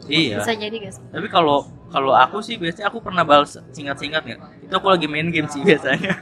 [0.10, 0.38] Iya.
[0.42, 1.63] Bisa jadi guys tapi kalau
[1.94, 4.39] kalau aku sih biasanya aku pernah balas singkat-singkat nggak?
[4.66, 6.18] Itu aku lagi main game sih biasanya.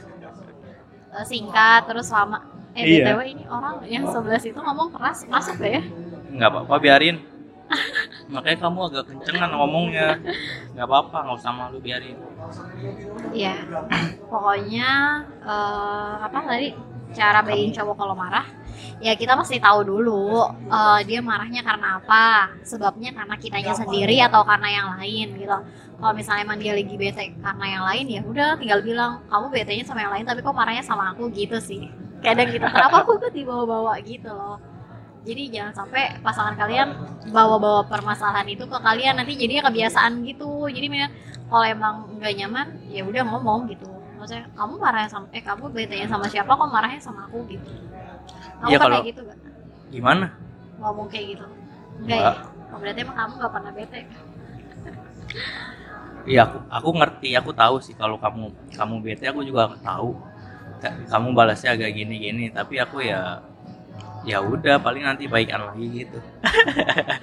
[1.12, 2.40] Eh, singkat terus lama.
[2.72, 3.12] Eh Iya.
[3.12, 5.84] btw ini orang yang sebelah situ ngomong keras masuk ya?
[6.32, 7.16] Nggak apa-apa biarin.
[8.28, 10.20] Makanya kamu agak kencengan ngomongnya.
[10.76, 12.16] Nggak apa-apa nggak usah malu biarin.
[13.32, 13.56] Iya,
[14.28, 14.88] pokoknya
[15.44, 16.68] eh, apa tadi
[17.12, 18.46] cara bayin cowok kalau marah?
[19.02, 24.42] Ya kita mesti tahu dulu eh, dia marahnya karena apa, sebabnya karena kitanya sendiri atau
[24.42, 25.58] karena yang lain gitu.
[26.02, 29.84] Kalau misalnya emang dia lagi bete karena yang lain ya udah tinggal bilang kamu betenya
[29.86, 31.86] sama yang lain tapi kok marahnya sama aku gitu sih.
[32.22, 34.58] Kadang gitu kenapa aku tuh dibawa-bawa gitu loh.
[35.22, 36.98] Jadi jangan sampai pasangan kalian
[37.30, 40.66] bawa-bawa permasalahan itu ke kalian nanti jadinya kebiasaan gitu.
[40.66, 40.90] Jadi
[41.46, 43.91] kalau emang nggak nyaman ya udah ngomong gitu
[44.22, 47.66] maksudnya kamu marahnya sama eh kamu betenya sama siapa kok marahnya sama aku gitu?
[48.62, 49.38] Kamu Iya, kan kalau- kayak gitu gak
[49.90, 50.26] gimana?
[50.78, 51.44] Ngomong kayak gitu.
[51.98, 52.32] Enggak ya?
[52.70, 54.00] Oh, berarti emang kamu gak pernah bete
[56.22, 60.14] iya aku aku ngerti aku tahu sih kalau kamu kamu bete aku juga tahu.
[60.78, 63.42] Ka- kamu balasnya agak gini-gini tapi aku ya
[64.22, 66.18] ya udah paling nanti baikan lagi gitu.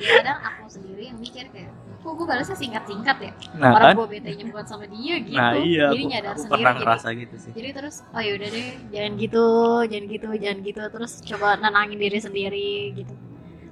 [0.04, 1.72] Ya kadang aku sendiri yang mikir kayak
[2.10, 3.32] kok gue balasnya singkat-singkat ya?
[3.54, 3.98] Nah orang kan?
[4.02, 5.38] gue betenya bukan sama dia gitu.
[5.38, 7.52] Nah iya jadi aku, nyadar aku sendiri pernah jadi- ngerasa gitu sih.
[7.54, 9.46] Jadi terus oh yaudah deh jangan gitu
[9.86, 10.82] jangan gitu jangan gitu.
[10.90, 13.14] Terus coba nenangin diri sendiri gitu.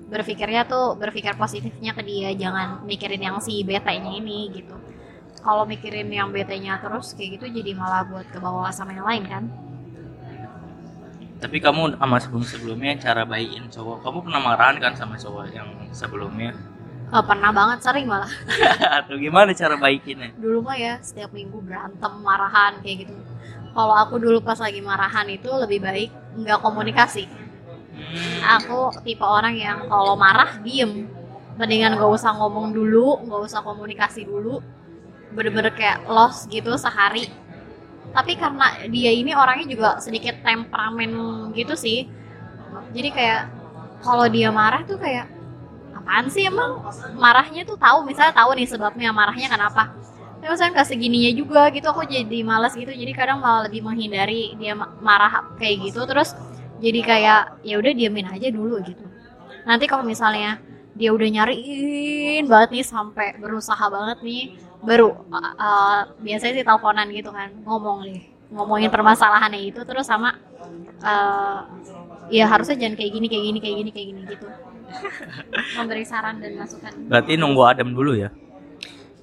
[0.07, 4.77] Berpikirnya tuh berpikir positifnya ke dia jangan mikirin yang si betenya ini gitu.
[5.41, 9.25] Kalau mikirin yang betenya terus kayak gitu jadi malah buat ke bawah sama yang lain
[9.25, 9.43] kan?
[11.37, 15.69] Tapi kamu sama sebelum sebelumnya cara baikin cowok kamu pernah marahan kan sama cowok yang
[15.93, 16.53] sebelumnya
[17.07, 18.27] Eh, pernah banget sering malah.
[18.99, 20.35] Atau gimana cara baikinnya?
[20.35, 23.15] Dulu mah ya setiap minggu berantem marahan kayak gitu.
[23.71, 27.31] Kalau aku dulu pas lagi marahan itu lebih baik nggak komunikasi.
[27.95, 31.07] Hmm, aku tipe orang yang kalau marah diem.
[31.57, 34.61] Mendingan gak usah ngomong dulu gak usah komunikasi dulu.
[35.33, 37.31] Bener-bener kayak lost gitu sehari.
[38.13, 41.09] Tapi karena dia ini orangnya juga sedikit temperamen
[41.57, 42.05] gitu sih.
[42.93, 43.41] Jadi kayak
[44.05, 45.36] kalau dia marah tuh kayak
[46.07, 46.87] apaan sih emang
[47.19, 49.91] marahnya tuh tahu misalnya tahu nih sebabnya marahnya kenapa.
[50.39, 52.87] Tapi misalnya nggak segininya juga gitu aku jadi malas gitu.
[52.95, 56.07] Jadi kadang malah lebih menghindari dia ma- marah kayak gitu.
[56.07, 56.31] Terus
[56.79, 59.03] jadi kayak ya udah diamin aja dulu gitu.
[59.67, 60.63] Nanti kalau misalnya
[60.95, 67.11] dia udah nyariin banget nih sampai berusaha banget nih baru uh, uh, biasanya sih teleponan
[67.13, 70.33] gitu kan ngomong nih ngomongin permasalahannya itu terus sama
[71.05, 71.69] uh,
[72.33, 74.47] ya harusnya jangan kayak gini kayak gini kayak gini kayak gini gitu
[75.77, 78.31] memberi saran dan masukan berarti nunggu adem dulu ya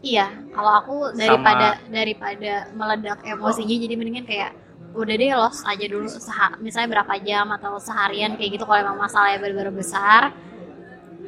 [0.05, 4.53] Iya, kalau aku daripada daripada meledak emosinya jadi mendingan kayak
[4.93, 9.01] udah deh los aja dulu seha, misalnya berapa jam atau seharian kayak gitu kalau emang
[9.01, 10.37] masalahnya benar-benar besar.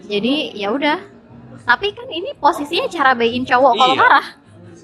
[0.04, 1.00] Jadi ya udah.
[1.64, 4.02] Tapi kan ini posisinya cara bayin cowok kalau Iya.
[4.04, 4.26] marah.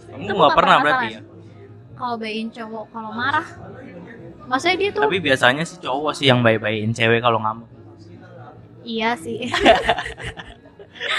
[0.09, 1.21] kamu nggak pernah berarti ya.
[1.93, 3.47] Kalau bayin cowok kalau marah,
[4.49, 7.69] maksudnya dia tuh tapi biasanya sih cowok sih yang baik-baikin cewek kalau ngamuk
[8.85, 9.39] iya sih,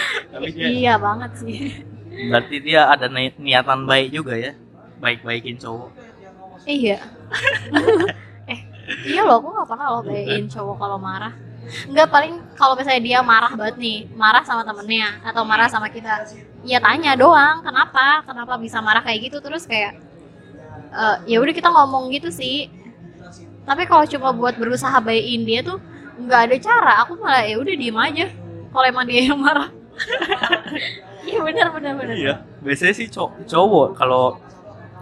[0.31, 1.57] tapi dia iya banget sih.
[2.29, 4.51] berarti dia ada ni- niatan baik juga ya
[5.03, 5.91] baik-baikin cowok
[6.65, 6.97] Iya.
[8.53, 8.59] eh,
[9.07, 11.33] iya loh, aku gak pernah loh bayain cowok kalau marah.
[11.89, 16.23] Enggak paling kalau misalnya dia marah banget nih, marah sama temennya atau marah sama kita,
[16.63, 19.91] ya tanya doang, kenapa, kenapa bisa marah kayak gitu terus kayak,
[20.93, 22.69] eh, ya udah kita ngomong gitu sih.
[23.63, 25.79] Tapi kalau cuma buat berusaha bayain dia tuh
[26.19, 28.27] nggak ada cara, aku malah ya udah diem aja.
[28.73, 29.69] Kalau emang dia yang marah.
[31.23, 32.15] Iya benar benar benar.
[32.19, 32.33] iya.
[32.59, 34.35] Biasanya sih cow- cowok kalau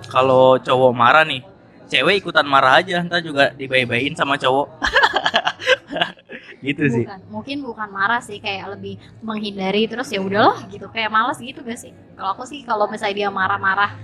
[0.05, 1.41] kalau cowok marah nih
[1.89, 3.01] cewek ikutan marah aja.
[3.01, 4.69] Ntar juga dibaik-baikin sama cowok.
[6.61, 7.05] Gitu sih.
[7.09, 8.37] Bukan mungkin bukan marah sih.
[8.37, 10.85] Kayak lebih menghindari terus ya udahlah gitu.
[10.93, 11.89] Kayak malas gitu gak sih?
[12.13, 13.97] Kalau aku sih kalau misalnya dia marah-marah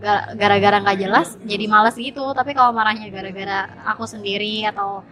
[0.00, 2.24] ga- gara-gara nggak jelas jadi malas gitu.
[2.32, 5.04] Tapi kalau marahnya gara-gara aku sendiri atau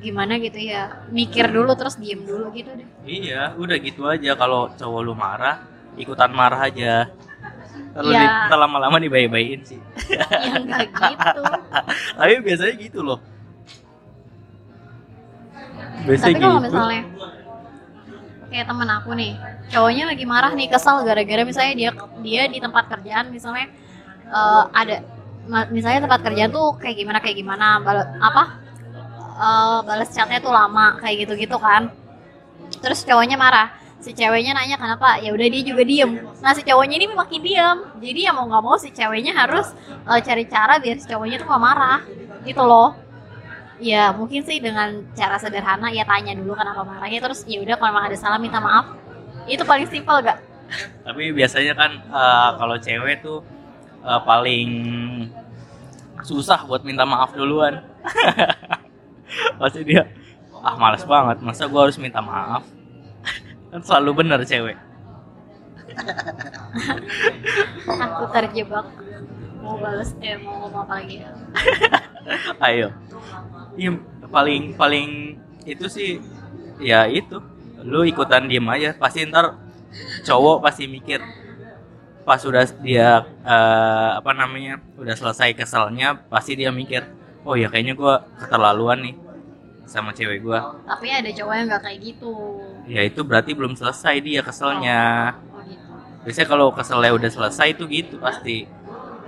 [0.00, 2.86] gimana gitu ya mikir dulu terus diem dulu gitu deh.
[3.04, 4.32] Iya udah gitu aja.
[4.34, 5.62] Kalau cowok lu marah
[5.94, 7.10] ikutan marah aja.
[7.92, 8.48] Terus Iya.
[8.48, 9.80] di- lama-lama dibaik-baikin sih.
[10.48, 11.42] Ya gitu.
[12.18, 13.18] Tapi biasanya gitu loh.
[15.92, 16.66] Tapi biasanya kalau gitu.
[16.66, 17.02] misalnya
[18.52, 19.32] kayak temen aku nih
[19.72, 23.72] cowoknya lagi marah nih kesal gara-gara misalnya dia dia di tempat kerjaan misalnya
[24.28, 24.96] eh, ada
[25.72, 27.80] misalnya tempat kerjaan tuh kayak gimana kayak gimana
[28.20, 28.61] apa
[29.42, 31.90] eh, balas chatnya tuh lama kayak gitu-gitu kan.
[32.78, 33.68] Terus cowoknya marah.
[34.02, 35.22] Si ceweknya nanya kenapa?
[35.22, 36.26] Ya udah dia juga diem.
[36.42, 37.78] Nah si cowoknya ini makin diem.
[38.02, 39.70] Jadi ya mau nggak mau si ceweknya harus
[40.06, 42.00] uh, cari cara biar si cowoknya tuh gak marah.
[42.42, 42.98] Gitu loh.
[43.78, 47.22] Ya mungkin sih dengan cara sederhana ya tanya dulu kenapa marahnya.
[47.22, 48.90] Terus ya udah kalau memang ada salah minta maaf.
[49.46, 50.52] Itu paling simpel gak
[51.02, 53.44] tapi biasanya kan uh, kalau cewek tuh
[54.04, 54.70] uh, paling
[56.22, 57.82] susah buat minta maaf duluan
[59.60, 60.08] pasti dia
[60.62, 61.42] ah malas banget.
[61.42, 62.64] Masa gue harus minta maaf?
[63.72, 64.78] Kan selalu benar cewek.
[67.88, 68.86] Aku terjebak.
[69.62, 71.30] Mau balas eh mau ngomong apa lagi ya?
[72.66, 72.88] Ayo.
[73.78, 73.90] Iya
[74.26, 76.10] paling paling itu sih
[76.82, 77.38] ya itu.
[77.82, 78.94] Lu ikutan diem aja.
[78.94, 79.58] Pasti ntar
[80.24, 81.20] cowok pasti mikir
[82.22, 87.02] pas sudah dia uh, apa namanya udah selesai keselnya pasti dia mikir
[87.42, 89.14] oh ya kayaknya gue keterlaluan nih
[89.86, 92.34] sama cewek gue tapi ada cowok yang nggak kayak gitu.
[92.88, 95.34] Ya itu berarti belum selesai dia keselnya.
[95.52, 95.92] Oh gitu.
[96.24, 98.64] Biasanya kalau keselnya udah selesai itu gitu pasti.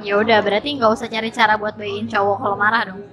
[0.02, 3.02] Ya udah berarti nggak usah cari cara buat bayin cowok kalau marah dong.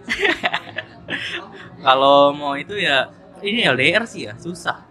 [1.82, 3.10] Kalau mau itu ya
[3.42, 4.86] ini LDR sih ya susah.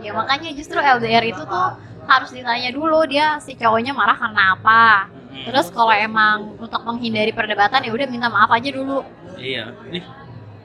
[0.00, 1.68] Ya makanya justru LDR itu tuh
[2.08, 5.12] harus ditanya dulu dia si cowoknya marah karena apa
[5.46, 9.04] terus kalau emang untuk menghindari perdebatan ya udah minta maaf aja dulu.
[9.38, 10.02] Iya Ih,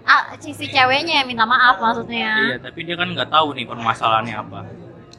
[0.03, 2.31] ah si, si ceweknya yang minta maaf maksudnya.
[2.49, 4.59] Iya tapi dia kan nggak tahu nih permasalahannya apa.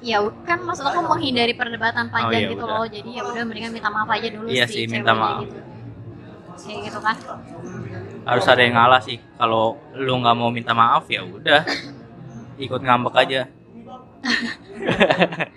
[0.05, 2.77] Ya kan maksud aku menghindari perdebatan panjang iya, gitu udah.
[2.83, 2.85] loh.
[2.85, 5.49] Jadi ya udah mendingan minta maaf aja dulu Iya si sih, minta maaf.
[5.49, 5.61] gitu.
[6.55, 7.17] Kayak gitu kan.
[8.25, 9.19] Harus ada yang ngalah sih.
[9.41, 11.65] Kalau lu nggak mau minta maaf ya udah.
[12.61, 13.49] Ikut ngambek aja.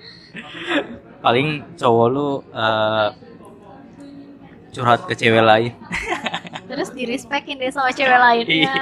[1.24, 3.08] Paling cowok lu eh,
[4.78, 5.74] curhat ke cewek lain.
[6.70, 8.54] Terus di respectin deh sama cewek lainnya.
[8.54, 8.76] Iya.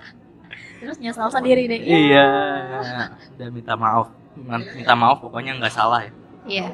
[0.80, 1.80] terus nyesal sendiri deh.
[1.80, 2.26] Iya.
[3.36, 4.12] Dan minta maaf.
[4.76, 6.12] Minta maaf pokoknya nggak salah ya.
[6.44, 6.68] Iya.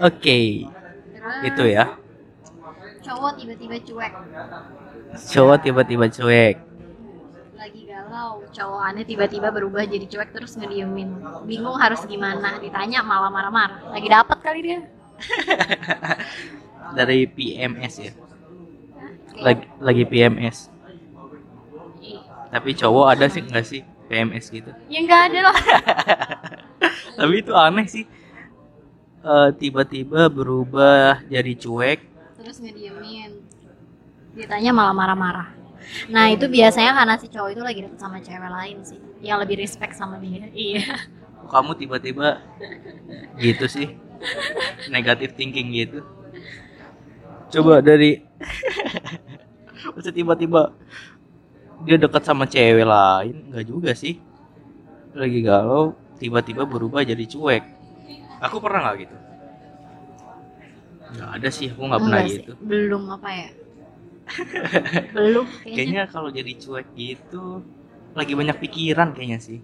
[0.00, 0.70] Oke.
[0.70, 1.46] Terus?
[1.50, 1.98] Itu ya.
[3.02, 4.12] Cowok tiba-tiba cuek.
[5.34, 6.56] Cowok tiba-tiba cuek.
[7.58, 8.42] Lagi galau.
[8.54, 11.10] Cowok aneh tiba-tiba berubah jadi cuek terus ngediemin.
[11.44, 12.62] Bingung harus gimana.
[12.62, 13.92] Ditanya malah marah-marah.
[13.92, 14.80] Lagi dapat kali dia
[16.98, 18.12] dari PMS ya?
[19.36, 20.76] Lagi lagi PMS
[22.56, 23.82] tapi cowok ada sih nggak sih?
[24.06, 24.70] PMS gitu.
[24.86, 25.58] Ya nggak ada lah.
[27.18, 28.06] Tapi itu aneh sih.
[29.26, 32.00] Eh, tiba-tiba berubah jadi cuek.
[32.38, 33.42] Terus ngediemin.
[34.38, 35.48] Ditanya malah marah-marah.
[36.08, 39.00] Nah itu biasanya karena si cowok itu lagi deket sama cewek lain sih.
[39.20, 40.46] Yang lebih respect sama dia.
[40.54, 40.96] Iya.
[41.50, 42.40] Kamu tiba-tiba
[43.42, 43.98] gitu sih
[44.94, 46.00] negatif thinking gitu.
[47.52, 48.22] Coba dari
[49.94, 50.74] masa tiba-tiba
[51.86, 54.18] dia dekat sama cewek lain nggak juga sih.
[55.16, 57.64] Lagi galau tiba-tiba berubah jadi cuek.
[58.44, 59.16] Aku pernah nggak gitu?
[61.16, 62.52] Nggak ada sih aku nggak pernah sih, gitu.
[62.60, 63.48] belum apa ya?
[65.14, 66.02] Belum kayaknya kayaknya.
[66.10, 67.62] kalau jadi cuek gitu
[68.16, 69.60] lagi banyak pikiran kayaknya sih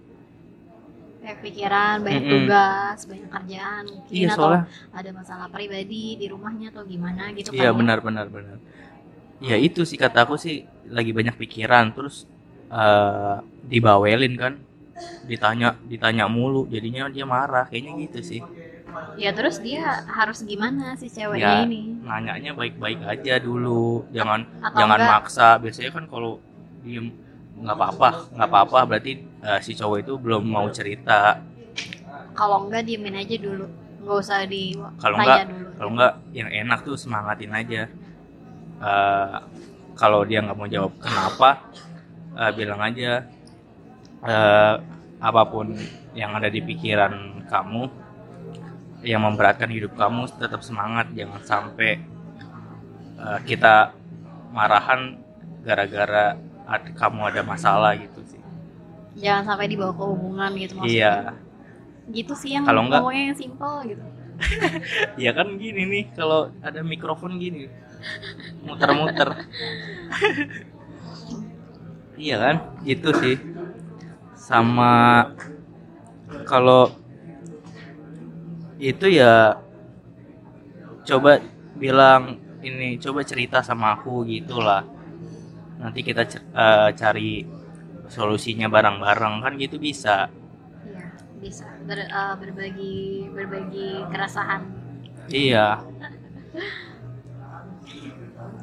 [1.23, 2.33] banyak pikiran banyak Mm-mm.
[2.43, 4.63] tugas banyak kerjaan mungkin iya atau soalnya
[4.99, 7.79] ada masalah pribadi di rumahnya atau gimana gitu Iya kan ya.
[7.79, 8.57] benar benar benar.
[9.43, 10.55] Ya itu sih kata aku sih
[10.97, 12.15] lagi banyak pikiran terus
[12.71, 13.37] eh
[13.71, 14.53] dibawelin kan,
[15.29, 18.41] ditanya ditanya mulu jadinya dia marah kayaknya gitu sih.
[19.23, 24.77] ya terus dia harus gimana si Ya ceweknya ini nanyanya baik-baik aja dulu, jangan Atau
[24.79, 25.47] jangan enggak- maksa.
[25.63, 26.37] Biasanya kan kalau
[26.83, 27.07] diem
[27.59, 28.79] nggak apa-apa nggak apa-apa.
[28.89, 31.39] Berarti eh, si cowok itu belum mau cerita.
[32.33, 33.65] kalau enggak diemin aja dulu.
[34.03, 34.39] Nggak usah
[34.99, 35.67] Kalau ditanya enggak dulu.
[35.77, 37.81] kalau enggak yang enak tuh semangatin aja.
[38.83, 39.37] Eh,
[39.93, 41.49] kalau dia nggak mau jawab kenapa
[42.33, 43.21] eh, bilang aja
[44.25, 44.75] eh,
[45.23, 45.77] apa pun
[46.17, 47.83] yang ada di pikiran kamu
[49.03, 51.11] yang memberatkan hidup kamu tetap semangat.
[51.13, 51.91] Jangan sampai
[53.19, 53.93] eh, kita
[54.51, 55.17] marahan
[55.63, 56.35] gara-gara
[56.67, 58.41] ad- kamu ada masalah gitu sih.
[59.19, 60.93] Jangan sampai dibawa ke hubungan gitu maksudnya.
[60.97, 61.15] Iya.
[62.11, 64.03] Gitu sih yang Kalau enggak- yang simple gitu.
[65.23, 67.69] Ya kan gini nih kalau ada mikrofon gini
[68.65, 69.29] muter-muter.
[72.13, 72.55] Iya kan?
[72.85, 73.35] Gitu sih.
[74.37, 75.23] Sama
[76.45, 76.91] kalau
[78.79, 79.55] itu ya
[81.03, 81.39] coba
[81.79, 84.83] bilang ini coba cerita sama aku gitulah
[85.83, 86.21] nanti kita
[86.63, 87.29] eh, cari
[88.15, 90.17] solusinya bareng-bareng kan gitu bisa.
[90.87, 91.05] Iya
[91.43, 91.65] bisa.
[91.87, 92.93] Ber- eh, berbagi
[93.35, 94.61] berbagi keresahan.
[95.31, 95.83] Iya.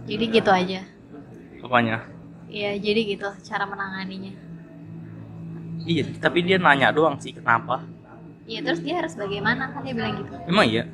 [0.09, 0.81] Jadi gitu aja.
[1.63, 2.03] Apanya
[2.51, 4.33] Iya, jadi gitu cara menanganinya.
[5.91, 7.81] iya tapi dia nanya doang sih kenapa?
[8.51, 9.63] Iya terus dia harus bagaimana?
[9.73, 10.35] Kan dia bilang gitu.
[10.49, 10.85] emang iya?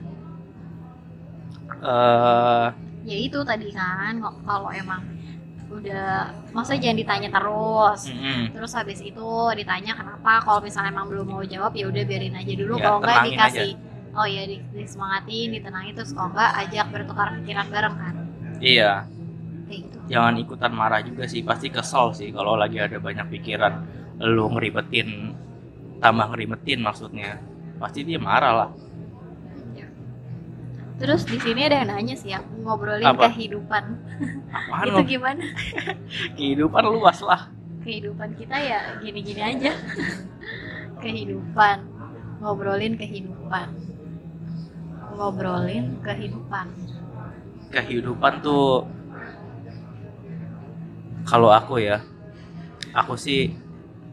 [1.83, 2.73] Eh.
[3.09, 5.01] Ya itu tadi kan kalau emang
[5.79, 8.01] udah masa jangan ditanya terus.
[8.09, 8.53] mm-mm.
[8.57, 12.53] Terus habis itu ditanya kenapa kalau misalnya emang belum mau jawab ya udah biarin aja
[12.57, 12.75] dulu.
[12.81, 13.71] Ya, kalau enggak dikasih
[14.17, 15.93] oh ya di, disemangatin ditenangin.
[15.95, 18.15] Terus kalau enggak ajak bertukar pikiran bareng kan.
[18.59, 18.93] Iya.
[19.67, 19.99] Kayak gitu.
[20.09, 23.73] Jangan ikutan marah juga sih pasti kesel sih kalau lagi ada banyak pikiran.
[24.25, 25.37] Lu ngeribetin
[26.01, 27.39] tambah ngeribetin maksudnya.
[27.77, 28.71] Pasti dia marah lah
[30.97, 33.29] terus di sini ada yang nanya sih aku ngobrolin Apa?
[33.29, 33.85] kehidupan.
[34.49, 35.45] Apaan itu gimana?
[36.37, 37.53] Kehidupan luas lah.
[37.85, 39.73] Kehidupan kita ya gini-gini aja.
[41.05, 41.85] Kehidupan.
[42.41, 43.69] Ngobrolin kehidupan.
[45.17, 46.67] Ngobrolin kehidupan.
[47.73, 48.89] Kehidupan tuh
[51.29, 52.01] kalau aku ya
[52.97, 53.53] aku sih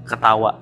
[0.03, 0.59] ketawa.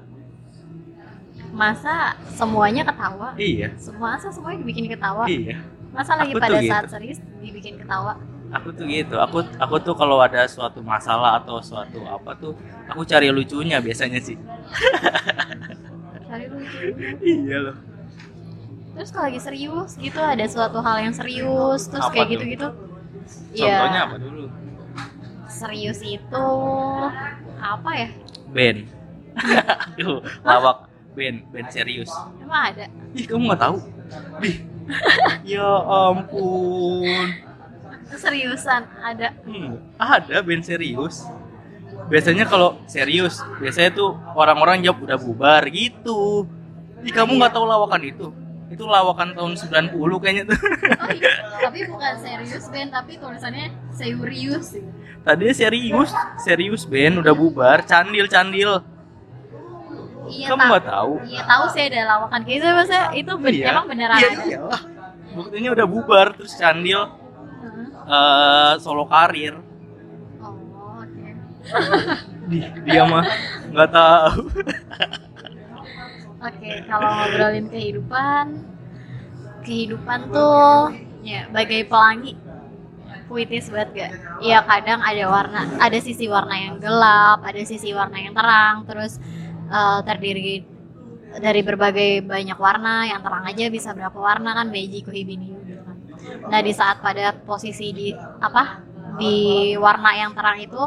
[1.51, 3.33] Masa semuanya ketawa?
[3.35, 3.73] Iya.
[3.75, 5.25] Semua masa semuanya dibikin ketawa?
[5.25, 6.71] Iya masa lagi Aku pada gitu.
[6.71, 8.15] saat serius dibikin ketawa?
[8.51, 9.15] Aku tuh gitu.
[9.19, 12.51] Aku aku tuh kalau ada suatu masalah atau suatu apa tuh
[12.91, 14.35] aku cari lucunya biasanya sih.
[16.31, 16.79] Cari lucu
[17.27, 17.75] iya loh.
[18.95, 22.31] Terus kalau lagi serius gitu ada suatu hal yang serius terus Apa kayak tuh?
[22.35, 22.67] gitu-gitu
[23.51, 24.43] contohnya ya apa dulu?
[25.51, 26.47] Serius itu
[27.59, 28.09] apa ya?
[28.51, 28.79] Band
[29.95, 30.77] aduh lawak.
[31.15, 32.11] Band band serius.
[32.39, 32.85] Emang ada?
[33.15, 33.75] Ih kamu nggak tahu?
[34.43, 34.55] Ih
[35.47, 37.31] ya ampun
[38.11, 41.23] seriusan ada Hmm, ada band serius.
[42.11, 46.43] Biasanya kalau serius, biasanya tuh orang-orang jawab udah bubar gitu.
[47.01, 48.27] Ih, kamu nggak tahu lawakan itu?
[48.67, 50.59] Itu lawakan tahun 90 kayaknya tuh.
[51.03, 54.75] oh iya tapi bukan serius band tapi tulisannya serius
[55.21, 56.09] Tadinya serius,
[56.41, 58.81] serius band udah bubar, candil-candil.
[60.31, 61.13] Iya kamu nggak tahu?
[61.23, 63.67] iya tahu sih ada lawakan kayak gitu masa itu ben- Iya.
[63.69, 64.81] emang beneran Iya, ada iyalah.
[65.31, 67.01] Buktinya udah bubar terus candil
[67.61, 67.87] Heeh.
[68.05, 69.55] eh, solo karir.
[70.37, 70.55] oh
[70.97, 71.29] oke
[72.47, 73.23] Di, dia mah
[73.67, 74.41] nggak tahu.
[76.41, 78.45] Oke, kalau ngobrolin kehidupan,
[79.61, 80.89] kehidupan tuh
[81.21, 82.33] ya bagai pelangi
[83.29, 84.11] puitis banget gak?
[84.41, 89.21] Iya kadang ada warna, ada sisi warna yang gelap, ada sisi warna yang terang, terus
[89.71, 90.55] eh, terdiri
[91.39, 95.97] dari berbagai banyak warna, yang terang aja bisa berapa warna kan Beiji Kuhibini gitu kan.
[96.51, 98.07] Nah di saat pada posisi di
[98.43, 98.83] apa
[99.15, 99.35] di
[99.79, 100.81] warna yang terang itu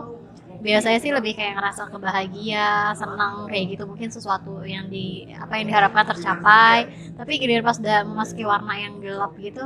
[0.65, 5.67] biasanya sih lebih kayak ngerasa kebahagia, senang kayak gitu mungkin sesuatu yang di apa yang
[5.69, 6.89] diharapkan tercapai.
[7.17, 9.65] Tapi giliran pas udah memasuki warna yang gelap gitu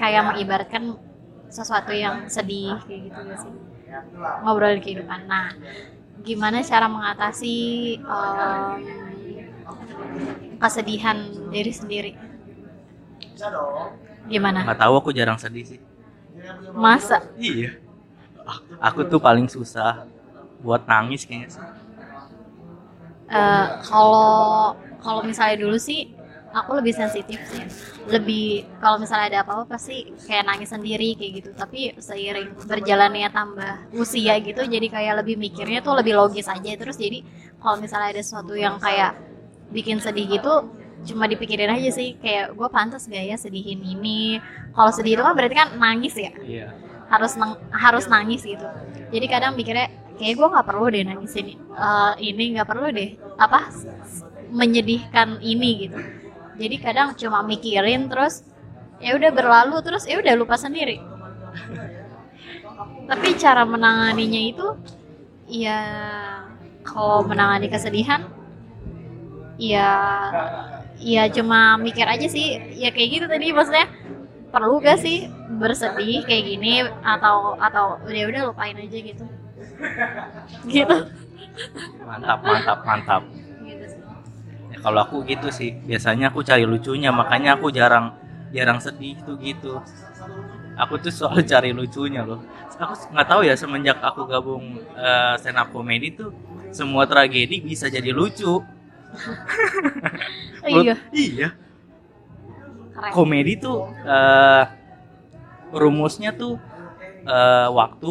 [0.00, 0.96] kayak mengibaratkan
[1.48, 3.52] sesuatu yang sedih kayak gitu gak sih.
[4.44, 5.24] Ngobrol kehidupan.
[5.28, 5.52] Nah,
[6.26, 7.56] gimana cara mengatasi
[8.02, 8.82] em,
[10.58, 11.18] kesedihan
[11.50, 12.12] diri sendiri?
[14.28, 14.66] Gimana?
[14.66, 15.80] Nggak tahu aku jarang sedih sih.
[16.74, 17.22] Masa?
[17.38, 17.78] Iya.
[18.80, 20.06] Aku tuh paling susah
[20.64, 21.64] buat nangis kayaknya sih.
[23.28, 24.72] Eh, kalau
[25.04, 26.16] kalau misalnya dulu sih
[26.50, 27.64] aku lebih sensitif sih.
[28.08, 28.46] Lebih
[28.80, 31.50] kalau misalnya ada apa-apa pasti kayak nangis sendiri kayak gitu.
[31.52, 36.72] Tapi seiring berjalannya tambah usia gitu jadi kayak lebih mikirnya tuh lebih logis aja.
[36.74, 37.20] Terus jadi
[37.60, 39.16] kalau misalnya ada sesuatu yang kayak
[39.68, 40.68] bikin sedih gitu
[41.06, 42.16] cuma dipikirin aja sih.
[42.18, 44.40] Kayak gue pantas gak ya sedihin ini?
[44.72, 46.32] Kalau sedih itu kan berarti kan nangis ya?
[46.38, 46.68] Iya.
[47.08, 48.68] harus nang- harus nangis gitu.
[49.08, 49.88] Jadi kadang mikirnya
[50.20, 53.70] kayak gue nggak perlu deh nangis ini Eh, ini nggak perlu deh apa
[54.50, 55.98] menyedihkan ini gitu
[56.58, 58.42] jadi kadang cuma mikirin terus
[58.98, 60.98] ya udah berlalu terus ya udah lupa sendiri.
[63.08, 64.66] Tapi cara menanganinya itu
[65.48, 65.80] ya
[66.82, 68.26] kalau menangani kesedihan
[69.56, 69.90] ya
[70.98, 72.58] ya cuma mikir aja sih.
[72.74, 73.86] Ya kayak gitu tadi maksudnya
[74.48, 79.24] perlu gak sih bersedih kayak gini atau atau udah udah lupain aja gitu.
[80.66, 80.96] Gitu.
[82.02, 83.22] Mantap, mantap, mantap.
[84.78, 88.14] Ya, kalau aku gitu sih, biasanya aku cari lucunya, makanya aku jarang
[88.54, 89.82] jarang sedih tuh gitu.
[90.78, 92.38] Aku tuh selalu cari lucunya loh.
[92.78, 96.30] Aku nggak tahu ya semenjak aku gabung eh, stand up comedy tuh
[96.70, 98.62] semua tragedi bisa jadi lucu.
[100.64, 101.48] oh, iya Iya.
[102.94, 104.64] keren Komedi tuh eh,
[105.72, 106.58] rumusnya tuh
[107.26, 108.10] eh, waktu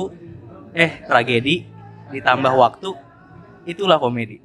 [0.76, 1.66] eh tragedi
[2.14, 2.90] ditambah waktu
[3.68, 4.40] itulah komedi.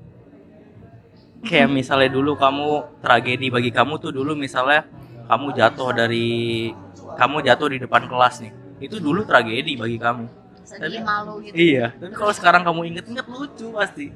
[1.42, 2.68] Kayak misalnya dulu kamu
[2.98, 4.86] tragedi bagi kamu tuh dulu misalnya
[5.26, 6.70] kamu jatuh dari
[7.12, 8.52] kamu jatuh di depan kelas nih.
[8.80, 10.26] Itu dulu tragedi bagi kamu.
[10.62, 14.08] sedih malu gitu Iya, tapi kalau sekarang kamu inget-inget lucu pasti.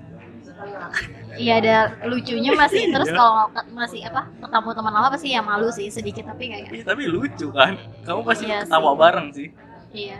[1.36, 3.18] Iya ada lucunya masih terus Iya.
[3.18, 3.34] kalau
[3.74, 7.52] masih apa ketemu teman lama pasti ya malu sih sedikit tapi kayak Ih, tapi lucu
[7.52, 8.96] kan kamu pasti Iya ketawa sih.
[8.96, 9.48] bareng sih
[9.92, 10.18] iya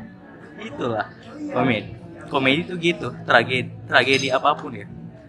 [0.61, 1.07] itulah
[1.57, 1.89] komedi
[2.29, 4.85] komedi itu gitu tragedi tragedi apa pun ya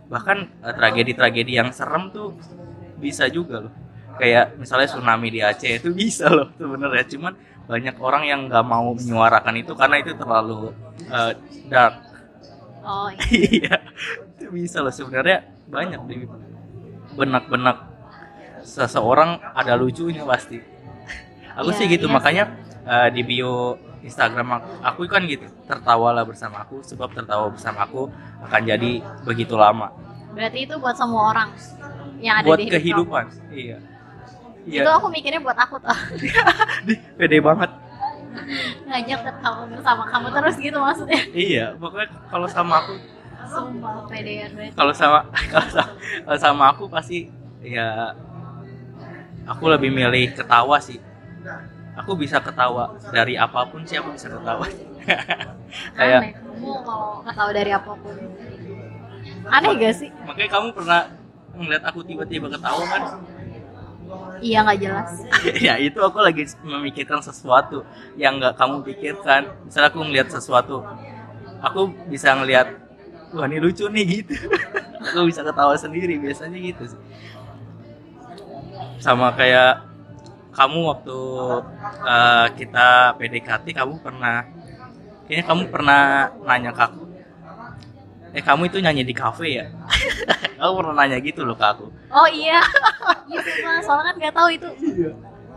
[0.08, 2.36] bahkan tragedi tragedi yang serem tuh
[2.98, 3.74] bisa juga loh.
[4.18, 7.06] Kayak misalnya tsunami di Aceh itu bisa loh sebenarnya.
[7.06, 7.34] Cuman
[7.68, 10.74] banyak orang yang nggak mau menyuarakan itu karena itu terlalu
[11.06, 11.32] eh,
[11.70, 11.96] dark.
[12.88, 13.48] Oh iya.
[13.62, 13.76] iya.
[14.36, 15.46] Itu bisa loh sebenarnya.
[15.68, 16.24] Banyak di
[17.14, 17.78] benak-benak
[18.64, 20.60] seseorang ada lucunya pasti.
[21.58, 22.06] Aku Iya, sih gitu.
[22.10, 22.44] iya makanya
[22.86, 26.82] eh, di bio Instagram aku, aku kan gitu tertawalah bersama aku.
[26.86, 28.12] Sebab tertawa bersama aku
[28.46, 29.94] akan jadi begitu lama.
[30.34, 31.50] Berarti itu buat semua orang
[32.22, 33.78] yang ada buat di hidup kehidupan iya.
[33.78, 34.70] Kamu.
[34.70, 34.82] iya.
[34.86, 35.98] Itu aku mikirnya buat aku tuh.
[37.18, 37.72] Pede banget.
[38.86, 41.22] Ngajak ketawa bersama kamu terus gitu maksudnya.
[41.34, 42.96] Iya pokoknya kalau sama aku
[43.48, 45.20] sumpah pedean banget kalau sama
[45.54, 45.92] kalau sama,
[46.28, 47.32] kalau sama aku pasti
[47.64, 48.14] ya
[49.48, 51.00] aku lebih milih ketawa sih
[51.98, 54.66] aku bisa ketawa dari apa pun sih aku bisa ketawa.
[55.98, 58.16] Kayak aneh kamu kalau ketawa dari apa pun.
[59.48, 60.10] Aneh gak sih?
[60.28, 61.02] makanya kamu pernah
[61.58, 63.04] ngeliat aku tiba-tiba ketawa kan?
[64.40, 65.12] Iya nggak jelas.
[65.66, 67.84] Ya itu aku lagi memikirkan sesuatu
[68.16, 69.50] yang nggak kamu pikirkan.
[69.66, 70.86] Misalnya aku ngeliat sesuatu
[71.58, 72.70] aku bisa ngeliat
[73.34, 74.36] wah ini lucu nih gitu.
[75.02, 77.02] Aku bisa ketawa sendiri biasanya gitu sih.
[79.02, 79.87] Sama kayak
[80.58, 81.20] kamu waktu
[82.02, 84.42] eh, kita PDKT kamu pernah
[85.30, 86.02] kayaknya kamu pernah
[86.42, 87.04] nanya ke aku.
[88.34, 89.66] Eh kamu itu nyanyi di kafe ya?
[90.62, 91.86] Aku pernah nanya gitu loh ke aku.
[92.10, 92.58] Oh iya.
[93.28, 94.70] Iya sumpah soalnya kan nggak tahu itu.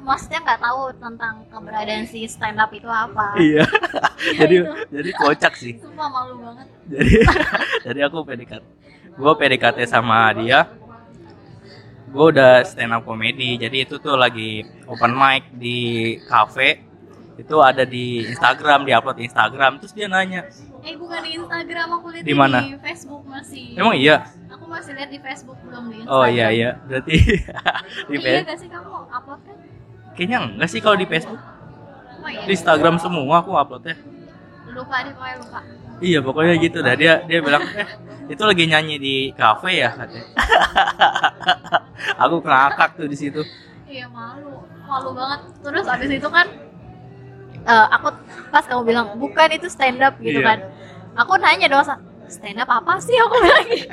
[0.03, 3.39] Maksudnya nggak tahu tentang keberadaan si stand up itu apa.
[3.39, 3.63] Iya.
[4.43, 4.73] Jadi itu.
[4.91, 5.79] jadi kocak sih.
[5.79, 6.67] Sumpah malu banget.
[6.91, 7.13] Jadi
[7.87, 8.65] jadi aku PDKT
[9.21, 10.67] gue PDKT sama dia
[12.11, 15.79] gue udah stand up comedy jadi itu tuh lagi open mic di
[16.27, 16.83] cafe.
[17.41, 19.81] Itu ada di Instagram di upload Instagram.
[19.81, 20.45] Terus dia nanya
[20.81, 22.59] eh bukan di Instagram aku lihat Di mana?
[22.65, 23.77] di Facebook masih.
[23.77, 24.25] Emang iya?
[24.49, 26.71] Aku masih lihat di Facebook belum di Instagram oh iya iya.
[26.89, 27.15] Berarti
[28.11, 29.57] di iya Facebook gak sih kamu upload kan?
[30.17, 31.41] Kayaknya enggak sih kalau di Facebook.
[32.21, 32.45] Oh iya.
[32.45, 33.97] Di Instagram semua aku uploadnya.
[34.71, 35.61] Lupa deh pokoknya lupa
[36.01, 36.95] iya pokoknya gitu dah.
[36.95, 37.89] Dia dia bilang eh
[38.29, 39.91] itu lagi nyanyi di cafe ya?
[39.93, 40.27] katanya.
[42.19, 43.43] Aku kelakak tuh di situ.
[43.85, 44.65] Iya malu.
[44.85, 45.41] Malu banget.
[45.61, 46.47] Terus abis itu kan
[47.61, 48.09] eh, aku
[48.49, 50.49] pas kamu bilang bukan itu stand up gitu Iya.
[50.49, 50.59] kan.
[51.19, 53.17] Aku nanya dong "Sa, stand up apa sih?
[53.19, 53.89] Aku bilang gitu.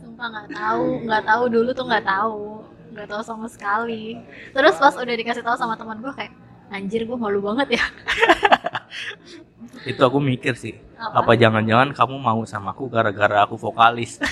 [0.00, 0.84] Sumpah nggak tahu.
[1.04, 2.64] Nggak tahu dulu tuh nggak tahu.
[2.96, 4.16] Nggak tahu sama sekali.
[4.54, 6.32] Terus pas udah dikasih tahu sama teman gue kayak
[6.66, 7.84] anjir gue malu banget ya
[9.86, 10.74] itu aku mikir sih.
[10.98, 11.38] Apa?
[11.38, 14.18] jangan-jangan kamu mau sama aku gara-gara aku vokalis?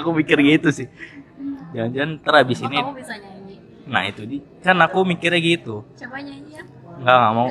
[0.00, 0.88] Aku mikir gitu sih.
[1.72, 3.56] Jangan-jangan ntar abis Emang ini kamu bisa nyanyi?
[3.88, 5.84] Nah itu di kan aku mikirnya gitu.
[5.96, 6.64] Coba nyanyi ya.
[7.00, 7.48] Nggak nggak mau.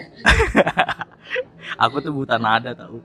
[1.85, 3.01] Aku tuh buta nada tau.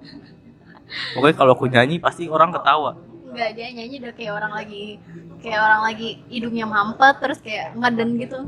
[1.17, 2.99] Pokoknya kalau aku nyanyi pasti orang ketawa.
[3.31, 4.83] Enggak, dia nyanyi udah kayak orang lagi
[5.41, 8.39] kayak orang lagi hidungnya mampet terus kayak ngeden gitu.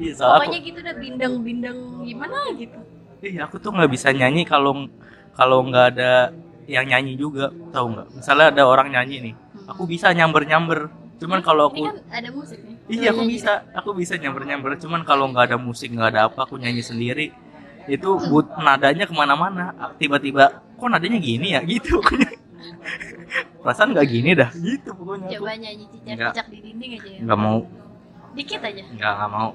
[0.00, 2.78] Iya soalnya aku pokoknya gitu udah bindeng-bindeng gimana gitu
[3.22, 4.90] iya aku tuh nggak bisa nyanyi kalau
[5.32, 6.34] kalau nggak ada
[6.68, 9.34] yang nyanyi juga tahu nggak misalnya ada orang nyanyi nih
[9.66, 10.90] aku bisa nyamber nyamber
[11.22, 14.74] cuman kalau ini aku kan ada musik nih Iya aku bisa, aku bisa nyamber nyamber.
[14.76, 17.30] Cuman kalau nggak ada musik nggak ada apa, aku nyanyi sendiri.
[17.86, 19.94] Itu but nadanya ke mana-mana.
[19.96, 21.62] Tiba-tiba, kok nadanya gini ya?
[21.70, 22.02] Gitu.
[23.62, 24.50] Perasaan nggak gini dah.
[24.50, 25.30] Gitu pokoknya.
[25.30, 27.58] Aku coba nyanyi cicak-cicak di dinding aja ya nggak mau,
[28.34, 29.50] dikit aja nggak nggak mau.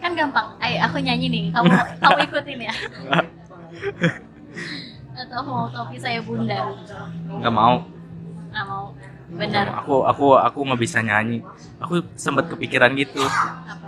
[0.00, 1.68] Kan gampang ayo aku nyanyi nih kamu
[2.02, 2.74] kamu ikutin ya
[5.12, 6.72] atau mau topi saya bunda
[7.28, 7.74] Nggak mau.
[8.50, 8.84] nggak mau
[9.30, 11.38] benar Aku aku aku nggak bisa nyanyi.
[11.78, 13.22] Aku sempat kepikiran gitu.
[13.22, 13.86] apa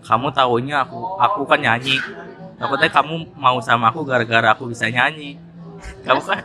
[0.00, 2.00] Kamu taunya aku aku kan nyanyi.
[2.56, 5.36] Takutnya kamu mau sama aku gara-gara aku bisa nyanyi.
[6.00, 6.40] Kamu kan?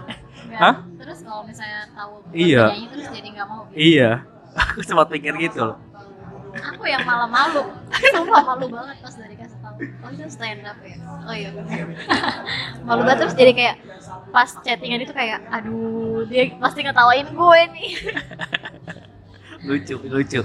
[0.51, 0.75] Hah?
[0.99, 2.67] terus kalau misalnya tahu Iya.
[2.67, 4.11] nyanyi terus jadi nggak mau Iya.
[4.75, 5.77] Aku sempat pikir gitu loh.
[6.51, 7.63] Aku yang malah malu
[8.11, 9.75] sumpah malu banget pas dari kasih tahu.
[10.03, 10.95] Oh itu stand up ya?
[11.23, 11.87] Oh iya bener.
[12.87, 13.75] malu banget terus jadi kayak
[14.31, 17.89] pas chattingan itu kayak aduh dia pasti ngetawain gue nih.
[19.67, 20.41] Lucu lucu.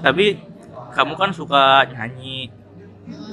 [0.00, 0.26] Tapi
[0.94, 2.48] kamu kan suka nyanyi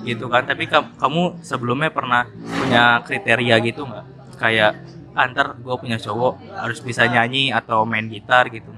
[0.04, 0.44] gitu kan?
[0.46, 2.28] Tapi ka- kamu sebelumnya pernah
[2.60, 4.06] punya kriteria gitu nggak?
[4.40, 4.72] Kayak
[5.12, 8.72] antar gue punya cowok harus bisa nyanyi atau main gitar gitu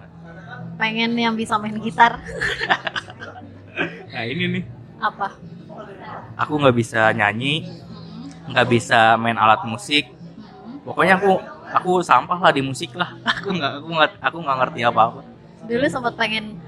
[0.80, 2.20] pengen yang bisa main gitar.
[4.14, 4.64] Nah ini nih.
[5.02, 5.38] Apa?
[6.38, 7.66] Aku nggak bisa nyanyi
[8.44, 10.12] nggak bisa main alat musik.
[10.84, 11.40] Pokoknya aku
[11.74, 13.16] aku sampah lah di musik lah.
[13.40, 15.22] Aku nggak aku nggak aku nggak ngerti apa apa
[15.68, 16.60] dulu sempat pengen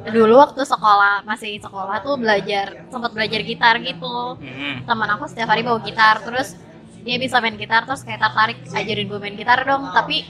[0.00, 4.40] dulu waktu sekolah masih sekolah tuh belajar sempat belajar gitar gitu.
[4.40, 4.86] Hmm.
[4.88, 6.56] teman aku setiap hari bawa gitar terus
[7.04, 9.92] dia bisa main gitar terus kayak tertarik ajarin gue main gitar dong.
[9.92, 10.24] Tapi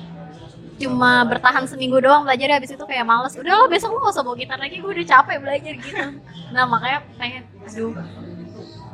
[0.80, 3.36] cuma bertahan seminggu doang belajar habis itu kayak males.
[3.36, 6.04] Udah lo besok lo gak usah bawa gitar lagi gue udah capek belajar gitu.
[6.50, 7.92] Nah makanya pengen aduh.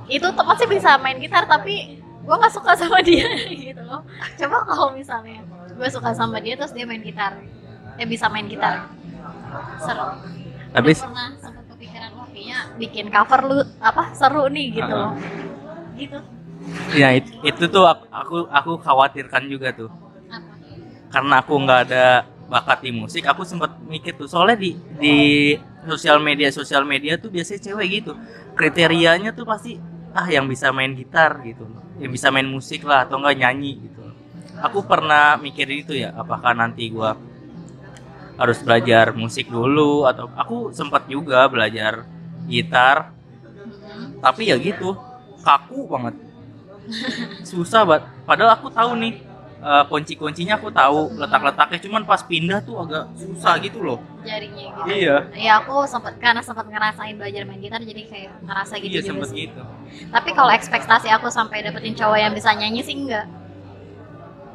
[0.06, 4.02] Itu teman sih bisa main gitar tapi gue nggak suka sama dia gitu loh.
[4.34, 7.38] Coba kalau misalnya gue suka sama dia terus dia main gitar.
[7.94, 8.90] Dia bisa main gitar.
[9.78, 10.10] Seru.
[10.68, 15.00] Tapi pernah sempat kepikiran wah kayaknya bikin cover lu apa seru nih gitu Ah.
[15.08, 15.12] loh.
[15.94, 16.18] Gitu.
[16.92, 19.86] Ya it- itu tuh aku aku, aku khawatirkan juga tuh
[21.10, 22.06] karena aku nggak ada
[22.46, 24.30] bakat di musik aku sempat mikir tuh.
[24.30, 25.16] Soalnya di di
[25.86, 28.12] sosial media sosial media tuh biasanya cewek gitu.
[28.54, 29.78] Kriterianya tuh pasti
[30.16, 31.66] ah yang bisa main gitar gitu.
[31.98, 34.02] Yang bisa main musik lah atau enggak nyanyi gitu.
[34.62, 37.18] Aku pernah mikir itu ya apakah nanti gua
[38.36, 42.06] harus belajar musik dulu atau aku sempat juga belajar
[42.46, 43.12] gitar.
[44.22, 44.96] Tapi ya gitu
[45.42, 46.14] kaku banget.
[47.48, 48.04] Susah banget.
[48.22, 49.25] Padahal aku tahu nih
[49.62, 51.78] eh, kunci-kuncinya aku tahu letak-letaknya.
[51.80, 53.98] Cuman pas pindah tuh agak susah gitu loh.
[54.26, 54.80] Jarinya gitu.
[54.90, 55.16] Iya.
[55.32, 59.08] Ya aku sempat karena sempat ngerasain belajar main gitar jadi kayak ngerasa gitu iya juga
[59.12, 59.38] sempet sih.
[59.48, 59.62] gitu.
[60.12, 63.26] Tapi kalau ekspektasi aku sampai dapetin cowok yang bisa nyanyi sih enggak.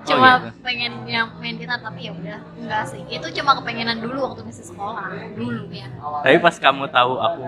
[0.01, 0.65] Oh, cuma gitu.
[0.65, 3.01] pengen yang main gitar tapi ya udah enggak sih.
[3.09, 5.87] Itu cuma kepengenan dulu waktu masih sekolah dulu ya.
[6.25, 7.47] Tapi pas kamu tahu aku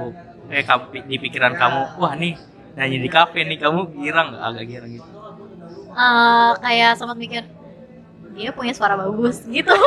[0.53, 2.37] eh kamu di pikiran kamu wah nih
[2.77, 4.37] nyanyi di kafe nih kamu girang.
[4.37, 5.22] Nggak agak girang gitu
[5.93, 7.45] Eh, kayak sempat mikir
[8.33, 9.69] dia punya suara bagus gitu.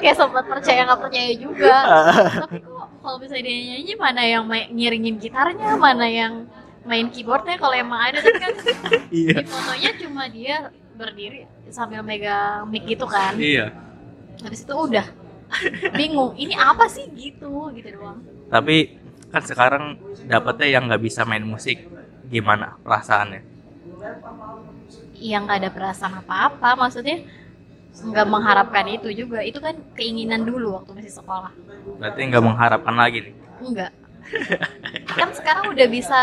[0.00, 1.76] Kayak sempat percaya nggak percaya juga.
[2.44, 6.48] Tapi kok kalau bisa dia nyanyi mana yang main, ngiringin gitarnya mana yang
[6.84, 7.56] main keyboardnya?
[7.60, 8.52] Kalau emang ada tapi kan
[9.12, 9.40] iya.
[9.40, 10.56] di fotonya cuma dia
[10.94, 13.36] berdiri sambil megang mic gitu kan.
[13.36, 13.72] Iya.
[14.44, 15.06] Habis itu udah
[15.96, 17.08] bingung ini apa sih?
[17.12, 18.20] Gitu gitu doang.
[18.52, 19.03] Tapi
[19.34, 19.84] kan sekarang
[20.30, 21.82] dapetnya yang nggak bisa main musik.
[22.30, 23.42] Gimana perasaannya?
[25.18, 26.78] Yang nggak ada perasaan apa-apa.
[26.78, 27.26] Maksudnya
[27.94, 29.42] nggak mengharapkan itu juga.
[29.42, 31.50] Itu kan keinginan dulu waktu masih sekolah.
[31.98, 33.34] Berarti nggak mengharapkan lagi nih?
[33.58, 33.92] Enggak
[35.20, 36.20] kan sekarang udah bisa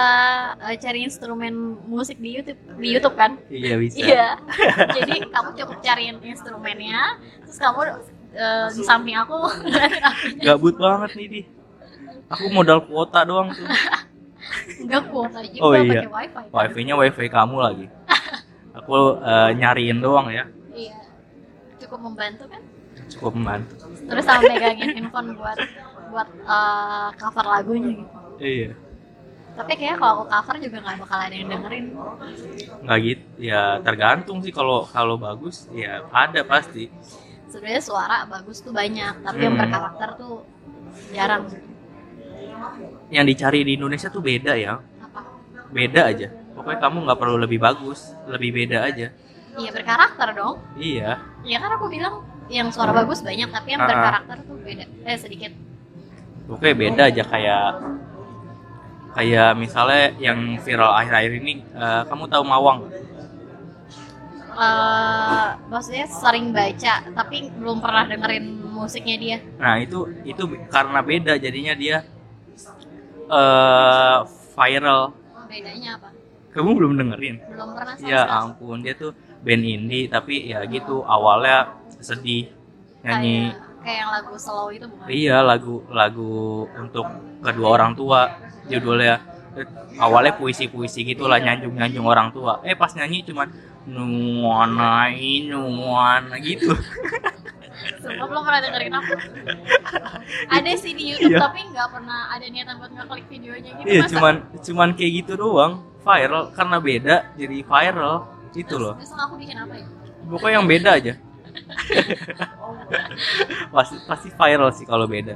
[0.65, 2.59] eh, cari instrumen musik di YouTube.
[2.81, 3.37] Di YouTube kan?
[3.47, 3.97] Iya bisa.
[3.97, 4.27] Iya.
[4.97, 7.81] Jadi kamu cukup cariin instrumennya terus kamu
[8.35, 9.37] eh, di samping aku
[10.45, 11.41] gabut banget nih di
[12.31, 13.67] aku modal kuota doang tuh.
[14.81, 16.01] Enggak kuota juga Oh, iya.
[16.01, 16.45] pakai wifi kan?
[16.51, 16.79] wifi.
[16.83, 17.85] Nya wifi kamu lagi.
[18.77, 20.47] Aku eh, nyariin doang ya.
[20.71, 20.97] Iya.
[21.77, 22.61] Cukup membantu kan?
[23.07, 23.73] Cukup membantu.
[24.07, 25.57] Terus sama megangin handphone buat
[26.09, 28.15] buat eh, cover lagunya gitu.
[28.39, 28.71] Iya.
[29.51, 31.85] Tapi kayaknya kalau aku cover juga nggak bakal ada yang dengerin.
[32.81, 36.87] Nggak gitu ya tergantung sih kalau kalau bagus ya ada pasti.
[37.51, 39.61] Sebenarnya suara bagus tuh banyak tapi yang Hmm.
[39.61, 40.47] berkarakter tuh
[41.11, 41.51] jarang
[43.11, 44.79] yang dicari di Indonesia tuh beda ya.
[45.71, 46.27] Beda aja.
[46.55, 49.07] Pokoknya kamu nggak perlu lebih bagus lebih beda aja.
[49.57, 50.55] Iya berkarakter dong.
[50.79, 51.19] Iya.
[51.43, 55.51] Ya kan aku bilang yang suara bagus banyak tapi yang berkarakter tuh beda eh sedikit.
[56.47, 57.67] Pokoknya beda aja kayak
[59.11, 62.79] kayak misalnya yang viral akhir-akhir ini eh, kamu tahu Mawang?
[64.51, 69.37] Eh maksudnya sering baca tapi belum pernah dengerin musiknya dia.
[69.59, 72.03] Nah itu itu karena beda jadinya dia
[73.31, 74.17] eh
[74.55, 75.01] viral.
[75.47, 76.09] Bedanya apa?
[76.51, 77.35] Kamu belum dengerin?
[77.47, 78.39] Belum pernah sama ya sekali.
[78.43, 79.11] ampun dia tuh
[79.41, 82.51] band indie tapi ya gitu awalnya sedih
[83.07, 83.55] nyanyi.
[83.55, 85.05] Kayak, kayak yang lagu slow itu bukan?
[85.07, 86.31] Iya lagu lagu
[86.75, 87.07] untuk
[87.39, 88.19] kedua orang tua
[88.67, 89.15] judulnya.
[89.99, 92.63] Awalnya puisi-puisi gitulah nyanjung-nyanjung orang tua.
[92.63, 93.51] Eh pas nyanyi cuman
[93.87, 95.09] nuana
[95.49, 96.69] nuana gitu
[97.97, 99.13] Sumpah belum pernah dengerin apa
[100.55, 101.39] ada sih di YouTube Iya.
[101.41, 103.85] tapi nggak pernah ada niatan buat ngeklik videonya gitu.
[103.85, 105.73] Iya masa- cuman cuman kayak gitu doang.
[106.01, 108.15] Viral karena beda jadi viral.
[108.51, 108.93] Itu Terus loh.
[108.95, 109.85] besok aku bikin apa ya?
[110.23, 111.13] Pokoknya yang beda aja.
[113.69, 115.35] Pasti pasti viral sih kalau beda.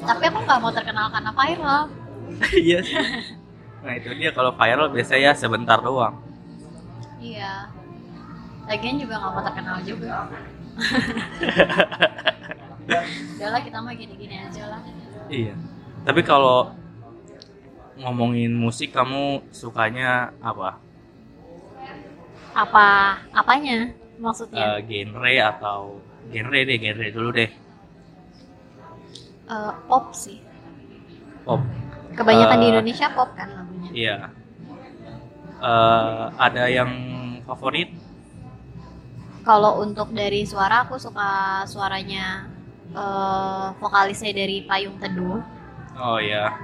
[0.00, 1.82] Tapi aku nggak mau terkenal karena viral.
[2.56, 2.96] Iya sih.
[3.80, 4.30] Nah itu dia.
[4.30, 6.16] Kalau viral biasanya sebentar doang.
[7.18, 7.68] Iya
[8.64, 10.12] lagian juga nggak mau terkenal juga
[13.36, 14.80] udahlah kita mah gini-gini aja lah
[15.24, 15.56] Iya.
[16.04, 16.76] Tapi kalau
[17.96, 20.76] ngomongin musik kamu sukanya apa?
[22.54, 23.90] apa apanya
[24.20, 25.98] maksudnya Eh, genre atau
[26.28, 27.50] genre deh, genre dulu deh.
[29.44, 30.38] Eh, pop sih
[31.42, 31.64] Pop.
[32.14, 33.90] Kebanyakan di Eh, Indonesia pop kan lagunya.
[33.90, 34.16] Iya.
[35.58, 36.90] Eh, ada yang
[37.48, 37.90] favorit?
[39.44, 42.48] Kalau untuk dari suara aku suka suaranya
[42.96, 45.40] eh, vokalisnya dari Payung Teduh.
[46.00, 46.56] Oh iya.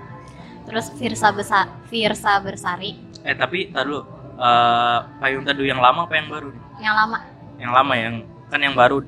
[0.64, 4.00] Terus Firsa Besa Firsa Bersari Eh tapi tar dulu.
[4.40, 6.48] Eh, payung teduh yang lama apa yang baru?
[6.48, 6.62] nih?
[6.80, 7.18] yang lama.
[7.60, 8.14] Yang lama yang
[8.48, 9.04] kan yang baru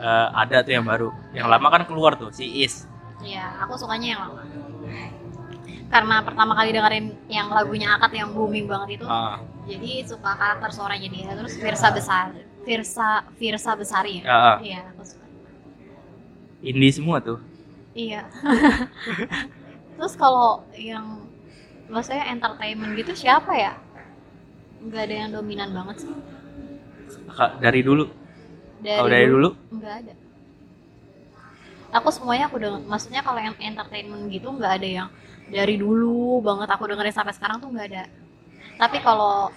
[0.00, 1.12] eh, ada tuh yang baru.
[1.36, 2.88] Yang lama kan keluar tuh si Is.
[3.20, 4.40] Iya, aku sukanya yang lama.
[5.92, 10.70] Karena pertama kali dengerin yang lagunya Akad yang booming banget itu, Ah, jadi suka karakter
[10.70, 11.34] suaranya dia.
[11.34, 12.30] Terus Firsa Besar,
[12.70, 14.24] Firsa Firsa Besari ya.
[14.30, 14.56] ah.
[14.62, 15.26] Iya, aku suka.
[16.62, 17.42] indie semua tuh.
[17.98, 18.30] Iya.
[19.98, 21.26] Terus kalau yang
[21.90, 23.74] maksudnya entertainment gitu siapa ya?
[24.78, 26.14] Nggak ada yang dominan banget sih.
[27.58, 28.06] Dari dulu.
[28.80, 29.48] Dari, Kalau dari dulu?
[29.74, 30.14] Nggak ada.
[31.90, 35.08] Aku semuanya aku denger, maksudnya kalau yang entertainment gitu nggak ada yang
[35.50, 38.04] dari dulu banget aku dengerin sampai sekarang tuh nggak ada.
[38.78, 39.50] Tapi kalau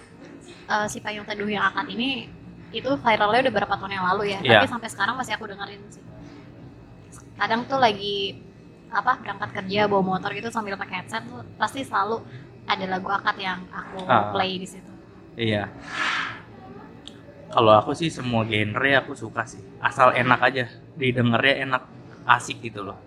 [0.66, 2.26] eh, si Payung Teduh yang akad ini
[2.74, 4.38] itu viralnya udah berapa tahun yang lalu ya.
[4.42, 4.50] Iya.
[4.60, 6.02] Tapi sampai sekarang masih aku dengerin sih.
[7.38, 8.38] Kadang tuh lagi
[8.94, 12.22] apa berangkat kerja bawa motor gitu sambil pakai headset tuh pasti selalu
[12.64, 14.30] ada lagu akad yang aku Ah.
[14.30, 14.90] play di situ.
[15.34, 15.66] Iya.
[17.50, 19.62] Kalau aku sih semua genre aku suka sih.
[19.78, 20.64] Asal enak aja,
[20.98, 21.82] didengarnya enak,
[22.26, 22.98] asik gitu loh.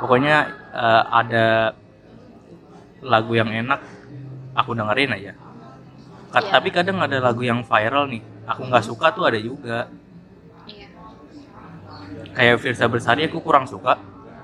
[0.00, 0.36] Pokoknya
[0.76, 1.46] eh, ada
[3.00, 3.80] lagu yang enak,
[4.52, 5.32] aku dengerin aja.
[5.32, 6.50] Iya.
[6.52, 9.90] Tapi kadang ada lagu yang viral nih, aku nggak suka tuh ada juga.
[10.66, 10.86] Iya.
[12.32, 13.96] Kayak Firsa Bersari aku kurang suka,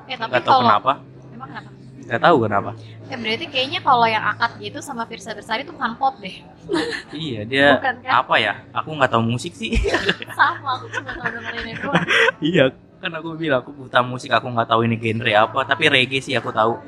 [0.08, 0.92] Eh tapi nggak tahu kalau kenapa,
[1.30, 1.70] emang kenapa?
[2.02, 2.70] nggak tahu kenapa.
[3.12, 6.36] Eh berarti kayaknya kalau yang akad gitu sama Firsa Bersari tuh bukan pop deh.
[7.12, 8.12] Iya dia Bukan kan?
[8.24, 8.52] apa ya?
[8.72, 9.76] Aku nggak tahu musik sih.
[10.38, 11.88] Sama, aku cuma tau dengerin itu
[12.54, 12.64] iya,
[12.96, 15.58] kan aku bilang aku buta musik, aku nggak tahu ini genre apa.
[15.68, 16.80] Tapi reggae sih aku tahu.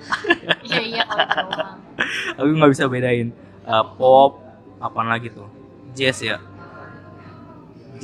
[0.64, 1.76] Iya iya kalau itu doang.
[2.38, 3.28] aku nggak bisa bedain
[3.64, 4.44] Uh, pop
[4.76, 5.48] apa lagi tuh
[5.96, 6.36] jazz ya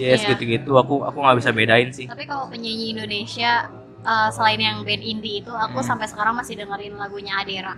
[0.01, 0.29] jazz Iya.
[0.33, 3.69] gitu-gitu aku aku nggak bisa bedain sih Tapi kalau penyanyi Indonesia
[4.01, 5.87] eh, selain yang band indie itu aku Hmm.
[5.87, 7.77] sampai sekarang masih dengerin lagunya Adera.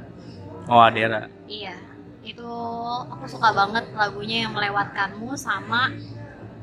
[0.66, 1.74] oh Adera Iya.
[2.22, 2.46] Itu
[3.10, 5.90] aku suka banget lagunya yang melewatkanmu sama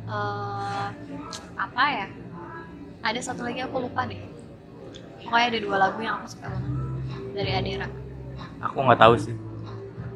[0.07, 0.87] eh
[1.55, 2.07] apa ya?
[2.99, 4.15] Ada satu lagi aku lupa deh.
[5.19, 6.73] Pokoknya ada dua lagu yang aku suka banget
[7.35, 7.87] dari Adera.
[8.59, 9.35] aku nggak tahu sih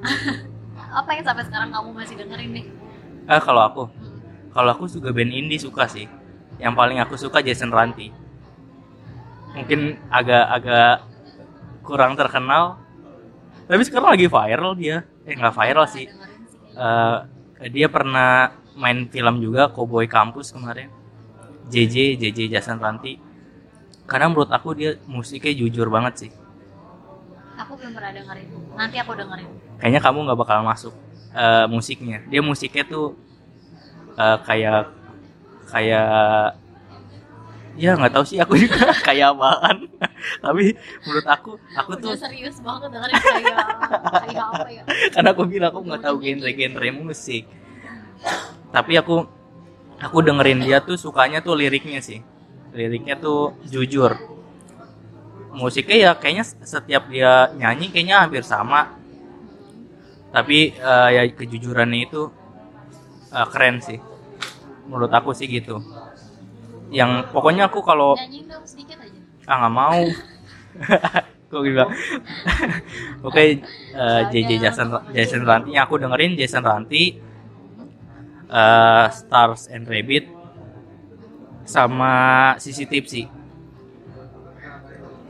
[0.94, 2.66] Apa yang sampai sekarang kamu masih dengerin nih?
[3.26, 4.12] eh kalau aku Hmm.
[4.54, 6.06] Kalau aku juga band indie suka sih.
[6.62, 8.14] Yang paling aku suka Jason Ranti
[9.54, 11.06] mungkin agak-agak
[11.86, 12.82] kurang terkenal.
[13.70, 15.06] Tapi sekarang lagi viral dia.
[15.24, 16.10] Eh nggak viral sih.
[16.74, 17.18] Eh,
[17.70, 20.89] dia pernah main film juga Cowboy Campus kemarin.
[21.70, 23.16] JJ JJ Jason Ranti
[24.04, 26.32] karena menurut aku dia musiknya jujur banget sih.
[27.56, 28.47] Aku belum pernah dengerin.
[28.76, 29.47] Nanti aku dengerin.
[29.80, 30.93] kayaknya kamu nggak bakal masuk
[31.32, 32.20] eh, musiknya.
[32.28, 33.16] Dia musiknya tuh
[34.18, 34.82] eh, kayak
[35.70, 36.53] kayak
[37.74, 39.89] ya nggak tahu sih aku juga kayak apaan.
[40.39, 43.57] Tapi menurut aku aku tuh Udah serius banget dengerin kayak
[44.24, 44.84] kayak apa ya?
[45.14, 47.43] karena aku bilang aku nggak tahu genre-genre musik.
[48.70, 49.26] Tapi aku
[49.99, 52.22] aku dengerin dia tuh sukanya tuh liriknya sih.
[52.74, 54.14] Liriknya tuh jujur.
[55.53, 58.97] Musiknya ya kayaknya setiap dia nyanyi kayaknya hampir sama.
[60.34, 62.30] Tapi eh, ya kejujurannya itu
[63.34, 64.00] eh, keren sih.
[64.86, 65.82] Menurut aku sih gitu.
[66.94, 68.14] Yang pokoknya aku kalau
[69.50, 70.02] ah nggak mau.
[71.54, 71.94] Kok bilang
[73.28, 75.74] oke eh, JJ Jason Jason Ranti.
[75.74, 77.04] Yang aku dengerin Jason Ranti.
[78.54, 80.30] Eh, Stars and Rabbit.
[81.64, 82.12] Sama
[82.60, 83.24] Sisi Tipsy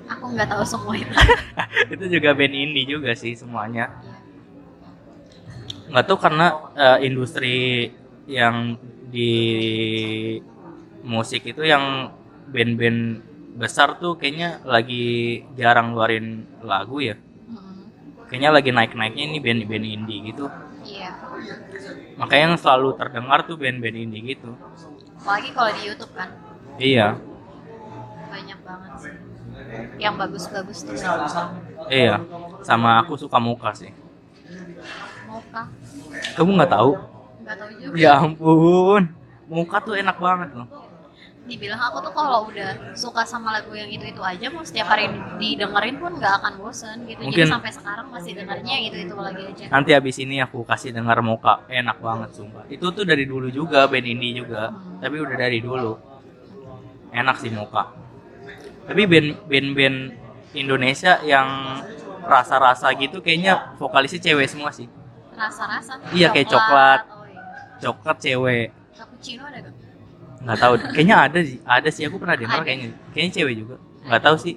[0.10, 1.14] Aku nggak tahu semua itu.
[1.94, 3.90] itu juga band indie juga sih semuanya
[5.90, 7.90] nggak tahu karena eh, industri
[8.28, 8.80] yang
[9.12, 9.32] di
[11.04, 12.16] musik itu yang
[12.50, 13.20] band-band
[13.60, 17.16] besar tuh kayaknya lagi jarang ngeluarin lagu ya.
[17.46, 17.92] Hmm,
[18.32, 20.48] kayaknya lagi naik-naiknya ini band-band indie gitu.
[20.84, 21.16] Iya.
[22.20, 24.52] makanya yang selalu terdengar tuh band-band indie gitu.
[25.20, 26.30] Apalagi kalau di YouTube kan.
[26.76, 27.08] Iya.
[28.28, 29.16] Banyak banget sih.
[30.00, 30.96] Yang bagus-bagus tuh.
[31.88, 32.20] iya.
[32.64, 34.03] Sama aku suka muka sih
[35.54, 35.70] Moka.
[36.34, 36.92] kamu nggak tahu
[37.44, 37.94] Nggak tahu juga.
[37.94, 39.02] ya ampun
[39.46, 40.66] muka tuh enak banget loh
[41.44, 46.00] Dibilang aku tuh kalau udah suka sama lagu yang itu-itu aja mau setiap hari didengerin
[46.00, 47.20] pun nggak akan bosen gitu.
[47.20, 49.66] Mungkin- Jadi sampai sekarang masih dengernya itu-itu lagi aja.
[49.68, 53.86] nanti abis ini aku kasih dengar muka enak banget sumpah itu tuh dari dulu juga
[53.86, 56.00] band indie juga tapi udah dari dulu
[57.12, 57.92] enak sih muka
[58.88, 59.98] tapi band band band
[60.56, 61.76] Indonesia yang
[62.24, 64.88] rasa-rasa gitu kayaknya vokalisnya cewek semua sih
[65.36, 66.00] rasa-rasa.
[66.14, 67.02] Iya, kayak coklat.
[67.10, 67.44] oh iya
[67.84, 68.68] coklat cewek.
[68.96, 69.76] Cappuccino ada gak
[70.44, 70.74] nggak tahu.
[70.92, 71.60] Kayaknya ada sih.
[71.64, 72.04] Ada sih.
[72.08, 72.92] Aku pernah dengar kayaknya.
[73.12, 73.76] Kayaknya cewek juga.
[74.08, 74.56] Nggak tahu sih.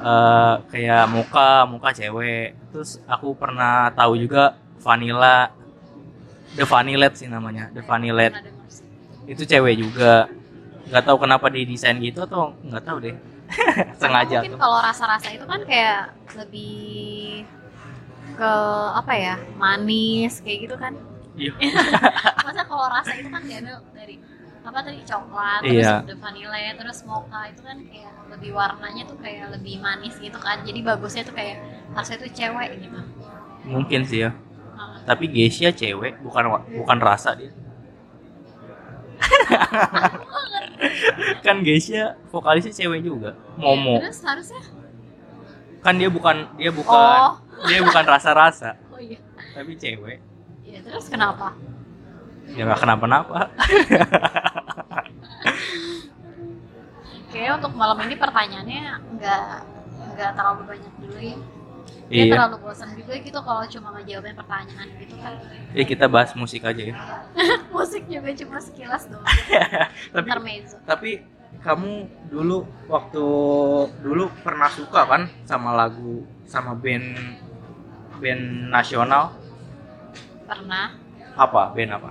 [0.00, 2.58] Eh kayak muka muka cewek.
[2.74, 5.54] Terus aku pernah tahu juga vanilla.
[6.58, 7.70] The vanillet sih namanya.
[7.70, 8.34] The vanillet
[8.66, 8.86] sih.
[9.30, 10.26] itu cewek juga.
[10.90, 13.14] Nggak tahu kenapa didesain gitu atau nggak tahu deh.
[14.02, 17.42] Sengaja mungkin kalau rasa-rasa itu kan kayak lebih
[18.40, 18.52] ke
[18.96, 20.96] apa ya manis kayak gitu kan?
[21.36, 21.52] Iya.
[22.48, 24.16] masa kalau rasa itu kan diambil dari
[24.60, 26.04] apa tadi coklat Iya.
[26.04, 30.40] terus the vanilla terus mocha itu kan kayak lebih warnanya tuh kayak lebih manis gitu
[30.40, 30.64] kan?
[30.64, 31.60] Jadi bagusnya tuh kayak
[31.92, 33.00] harusnya tuh cewek gitu.
[33.68, 34.32] Mungkin sih ya.
[34.80, 36.48] Ah, tapi Geisha cewek bukan
[36.80, 37.52] bukan rasa dia.
[41.44, 44.00] Kan Geisha vokalisnya cewek juga Momo.
[44.00, 44.64] Terus harusnya?
[45.84, 48.76] Kan dia bukan dia bukan oh dia bukan rasa-rasa.
[48.92, 49.18] Oh iya.
[49.52, 50.18] Tapi cewek.
[50.64, 51.52] Ya terus kenapa?
[52.54, 53.50] Ya nggak kenapa-napa.
[57.30, 58.82] Kayaknya untuk malam ini pertanyaannya
[59.18, 59.44] nggak
[60.14, 61.36] nggak terlalu banyak dulu ya.
[62.10, 62.32] Dia iya.
[62.34, 65.38] terlalu bosan juga gitu kalau cuma ngejawabin pertanyaan gitu kan.
[65.70, 66.94] Ya kita bahas musik aja ya.
[67.74, 69.22] Musik juga cuma sekilas doang.
[70.14, 70.76] Tapi intermezzo.
[70.82, 71.22] tapi
[71.62, 73.24] kamu dulu waktu
[74.02, 77.14] dulu pernah suka kan sama lagu sama band
[78.20, 79.34] band nasional?
[80.44, 80.94] Pernah.
[81.34, 81.72] Apa?
[81.72, 82.08] Band apa?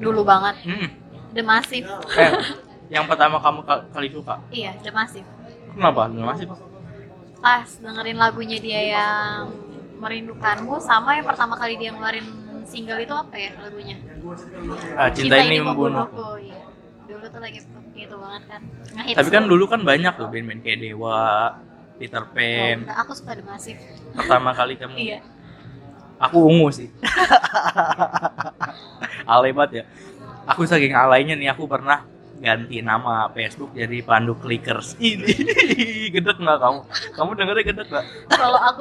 [0.00, 0.56] Dulu banget.
[0.64, 0.88] Hmm.
[1.36, 1.86] The Massive.
[2.16, 2.32] Eh,
[2.94, 4.40] yang pertama kamu ka- kali suka?
[4.48, 5.28] Iya The Massive.
[5.76, 6.48] Kenapa masih
[7.38, 9.54] pas dengerin lagunya dia yang
[10.02, 12.26] merindukanmu sama yang pertama kali dia ngeluarin
[12.66, 13.96] single itu apa ya lagunya?
[14.98, 16.06] Ah, cinta, ini membunuh.
[16.10, 16.42] Membunuhku.
[16.42, 16.58] Iya.
[17.06, 17.58] Dulu tuh lagi
[17.94, 18.60] gitu banget kan.
[18.94, 21.18] Ngehits tapi kan dulu kan banyak tuh band-band kayak Dewa
[21.98, 22.86] Peter Oh, Pan.
[22.86, 23.80] enggak, aku suka The Massive.
[24.14, 24.94] Pertama kali kamu.
[24.96, 25.18] Iya.
[26.18, 26.88] Aku ungu sih.
[29.28, 29.84] Alay banget ya.
[30.48, 34.96] Aku saking alaynya nih aku pernah ganti nama Facebook jadi Pandu Clickers.
[34.96, 35.26] Ini
[36.14, 36.80] gedek nggak kamu?
[37.12, 38.04] Kamu dengernya gedek nggak?
[38.30, 38.80] Kalau aku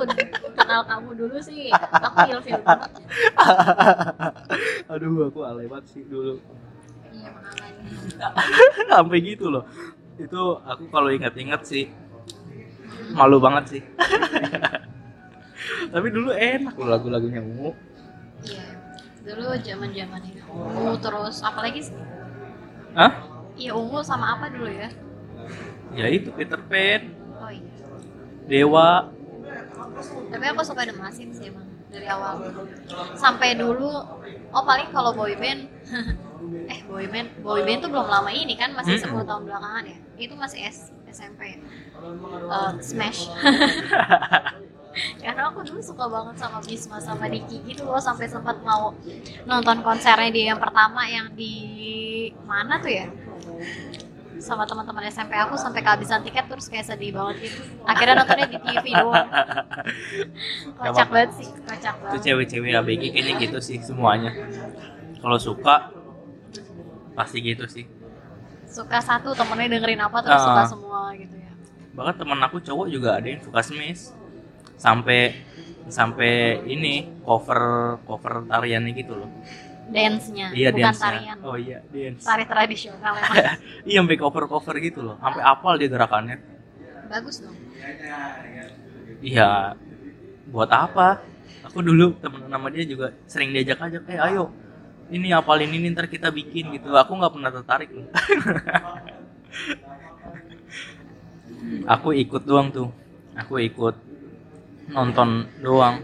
[0.55, 2.57] kenal kamu dulu sih aku ilfil
[4.93, 6.39] aduh aku alay banget sih dulu.
[7.11, 7.29] Iya
[8.87, 9.65] sampai gitu loh.
[10.17, 11.91] Itu aku kalau ingat-ingat sih
[13.13, 13.81] malu banget sih.
[15.93, 17.71] Tapi dulu enak loh lagu-lagunya ungu
[18.45, 18.77] iya
[19.27, 21.95] dulu zaman zaman ini ungu terus apalagi sih?
[22.95, 23.11] Hah?
[23.59, 24.87] iya ungu sama apa dulu ya?
[25.95, 27.11] Ya itu Peter Pan.
[27.41, 27.75] Oh iya.
[28.47, 29.11] Dewa.
[30.31, 32.53] Tapi aku suka The Massive sih emang dari awal.
[33.17, 33.89] Sampai dulu
[34.53, 35.67] oh paling kalau boy band.
[36.69, 39.25] Eh boy band boy band tuh belum lama ini kan masih Mm-mm.
[39.25, 39.97] 10 tahun belakangan ya?
[40.21, 41.59] Itu masih S, SMP ya
[42.47, 43.25] Eh, Smash.
[45.19, 48.93] Karena aku dulu suka banget sama Bisma sama Diki gitu loh sampai sempat mau
[49.43, 51.53] nonton konsernya dia yang pertama yang di
[52.43, 53.05] mana tuh ya?
[54.37, 57.61] Sama teman-teman SMP aku sampai kehabisan tiket terus kayak sedih banget gitu.
[57.83, 59.27] Akhirnya nontonnya di TV doang.
[60.77, 62.21] Kocak banget sih kocak itu banget.
[62.23, 64.33] cewek-cewek ABG kayaknya gitu sih semuanya.
[65.17, 65.93] Kalau suka
[67.13, 67.85] pasti gitu sih.
[68.65, 70.45] Suka satu temennya dengerin apa terus Ah.
[70.47, 70.85] suka semua.
[70.85, 71.06] gitu ya
[71.97, 74.13] bahkan teman aku cowok juga ada yang suka smash
[74.77, 75.33] sampai
[75.89, 79.29] sampai ini cover cover tariannya gitu loh.
[79.87, 81.37] Dance-nya iya bukan dance tarian.
[81.47, 82.23] Oh iya dance.
[82.27, 83.13] Tari tradisional
[83.89, 85.15] iya sampai cover cover gitu loh.
[85.23, 86.37] Sampai apal dia gerakannya.
[87.09, 87.55] Bagus dong.
[89.23, 89.73] Iya.
[90.53, 91.07] Buat apa?
[91.67, 94.47] Aku dulu temen nama dia juga sering diajak ajak eh ayo
[95.11, 96.95] ini apalin ini ntar kita bikin gitu.
[96.95, 98.07] Aku nggak pernah tertarik loh.
[101.85, 102.89] aku ikut doang tuh.
[103.37, 103.95] Aku ikut
[104.91, 106.01] nonton doang.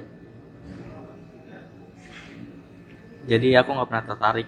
[3.23, 4.47] Jadi aku nggak pernah tertarik.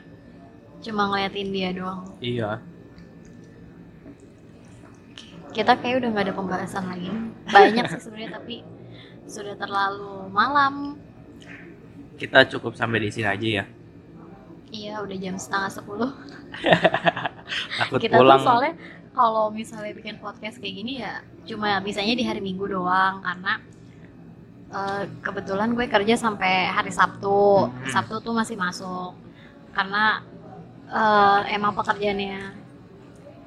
[0.84, 2.03] Cuma ngeliatin dia doang.
[2.20, 2.59] Iya.
[5.55, 7.07] Kita kayak udah nggak ada pembahasan lagi.
[7.47, 8.55] Banyak sih sebenarnya tapi
[9.26, 10.99] sudah terlalu malam.
[12.20, 13.66] Kita cukup sampai di sini aja ya.
[14.76, 16.11] Iya udah jam setengah sepuluh.
[18.03, 18.43] Kita pulang.
[18.43, 18.74] tuh soalnya
[19.16, 23.53] kalau misalnya bikin podcast kayak gini ya cuma bisanya di hari minggu doang karena
[24.76, 27.72] eh, kebetulan gue kerja sampai hari Sabtu.
[27.72, 27.88] Hmm.
[27.88, 29.16] Sabtu tuh masih masuk.
[29.72, 30.20] Karena
[30.91, 32.68] eh, emang pekerjaannya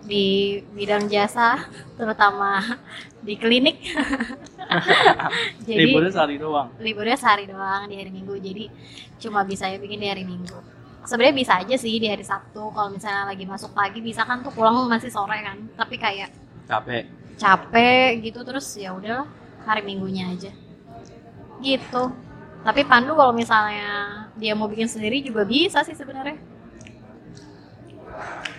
[0.09, 1.69] di bidang jasa
[2.01, 2.81] terutama
[3.21, 3.77] di klinik.
[5.69, 6.69] Jadi liburnya sehari doang?
[6.81, 8.41] liburnya sehari doang di hari Minggu.
[8.41, 8.73] Jadi
[9.21, 10.78] cuma bisa ya bikin di hari Minggu
[11.09, 14.53] sebenarnya bisa aja sih di hari Sabtu kalau misalnya lagi masuk pagi bisa kan tuh
[14.53, 16.29] pulang masih sore kan tapi kayak
[16.69, 17.09] capek.
[17.41, 19.25] capek gitu terus ya udahlah
[19.65, 20.53] hari Minggunya aja.
[21.65, 22.03] Gitu.
[22.61, 26.37] Tapi Pandu kalau misalnya dia mau bikin sendiri juga bisa sih sebenarnya.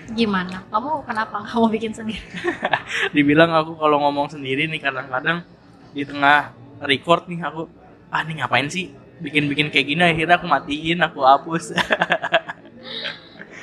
[0.10, 0.66] Gimana?
[0.74, 2.26] Kamu kenapa nggak mau bikin sendiri?
[3.16, 5.46] Dibilang aku kalau ngomong sendiri nih kadang-kadang
[5.94, 6.50] di tengah
[6.82, 7.70] record nih aku
[8.10, 8.90] ah nih ngapain sih?
[9.20, 11.76] Bikin-bikin kayak gini akhirnya aku matiin aku hapus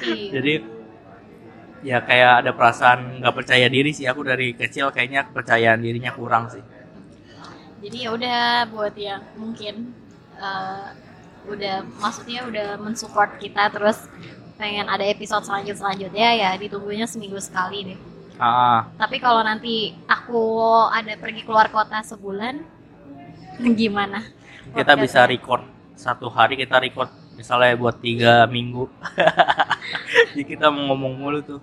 [0.06, 0.30] Iya.
[0.38, 0.54] jadi
[1.86, 4.06] ya kayak ada perasaan nggak percaya diri sih.
[4.06, 6.62] Aku dari kecil kayaknya kepercayaan dirinya kurang sih.
[7.82, 8.40] Jadi ya udah
[8.72, 9.94] buat yang mungkin
[10.34, 10.88] eh,
[11.46, 14.10] udah maksudnya udah mensupport kita terus
[14.58, 17.98] pengen ada episode selanjut selanjutnya ya ditunggunya seminggu sekali deh.
[18.36, 18.88] Ah.
[19.00, 20.42] Tapi kalau nanti aku
[20.92, 22.60] ada pergi keluar kota sebulan
[23.80, 24.24] gimana?
[24.74, 25.62] Kita bisa record
[25.96, 28.88] satu hari kita record misalnya buat tiga minggu.
[30.32, 31.60] Jadi kita mau ngomong mulu tuh.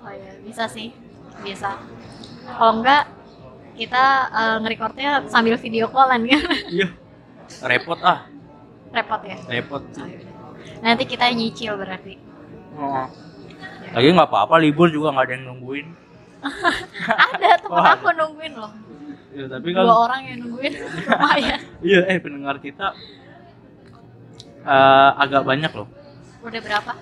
[0.00, 0.94] Oh ya bisa sih
[1.42, 1.74] bisa.
[2.46, 3.10] Kalau enggak
[3.74, 6.42] kita eh, nge-recordnya sambil video callan kan?
[6.78, 6.88] Iya.
[7.66, 8.30] Repot ah.
[8.94, 9.36] Repot ya?
[9.50, 9.82] Repot.
[9.82, 10.34] Oh, yaudah.
[10.80, 12.14] nanti kita nyicil berarti.
[12.78, 13.10] Oh.
[13.88, 15.86] lagi nggak apa-apa libur juga nggak ada yang nungguin.
[17.34, 18.70] Ada teman aku nungguin loh.
[19.34, 20.72] Ya, tapi kan dua orang yang nungguin.
[20.78, 21.60] Lumayan.
[21.82, 22.94] Iya eh pendengar kita
[24.62, 25.88] eh, agak banyak loh.
[26.42, 26.92] Udah berapa?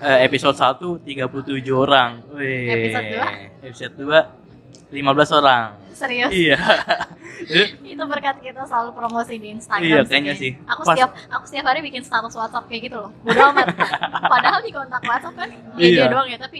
[0.00, 2.24] Eh, episode 1 37 orang.
[2.32, 2.72] Wih.
[2.72, 3.26] Episode dua?
[3.60, 5.66] episode 2 15 orang.
[5.92, 6.30] Serius?
[6.32, 6.56] Iya.
[7.92, 10.56] Itu berkat kita selalu promosi di Instagram Iya, kayaknya sih.
[10.64, 13.10] aku Pas- setiap aku setiap hari bikin status WhatsApp kayak gitu loh.
[13.28, 13.66] Udah amat.
[14.32, 16.02] Padahal di kontak WhatsApp kan dia, Iya.
[16.08, 16.58] dia doang ya tapi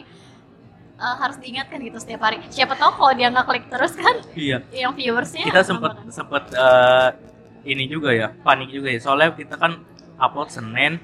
[1.01, 2.37] eh, harus diingatkan gitu setiap hari.
[2.53, 4.61] Siapa tahu kalau dia nggak klik terus kan iya.
[4.77, 5.81] yang viewersnya kita kan.
[6.13, 7.09] sempet eh,
[7.65, 9.01] ini juga ya panik juga ya.
[9.01, 9.81] Soalnya kita kan
[10.21, 11.01] upload Senin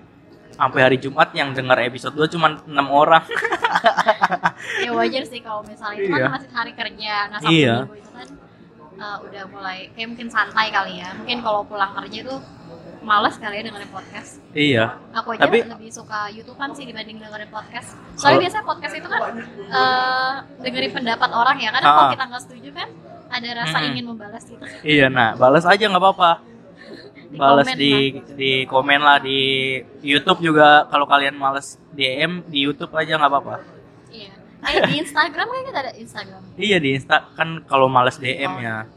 [0.53, 3.25] sampai hari Jumat yang dengar episode 2 cuma enam orang
[4.85, 6.23] ya wajar sih kalau misalnya itu Iya.
[6.23, 7.75] kan masih hari kerja nah Sabtu Iya.
[7.79, 8.29] Minggu itu kan
[8.97, 12.41] eh, udah mulai kayak mungkin santai kali ya mungkin kalau pulang kerja tuh
[13.03, 17.51] males kali ya dengerin podcast iya aku aja Tapi- lebih suka YouTubean sih dibanding dengerin
[17.51, 19.21] podcast soalnya Kalau- biasanya podcast itu kan
[19.71, 22.13] eh, dengerin pendapat orang ya kadang kalau Ah.
[22.13, 22.89] kita nggak setuju kan
[23.27, 23.89] ada rasa Mm-mm.
[23.93, 26.31] ingin membalas gitu iya nah balas aja nggak apa-apa
[27.37, 29.39] balas di di komen lah di
[30.01, 33.57] YouTube juga kalau kalian males DM di YouTube aja nggak apa-apa.
[34.11, 34.33] Iya.
[34.67, 36.43] Eh di Instagram kan kita ada Instagram.
[36.57, 38.89] Iya di Insta kan kalau males DM ya.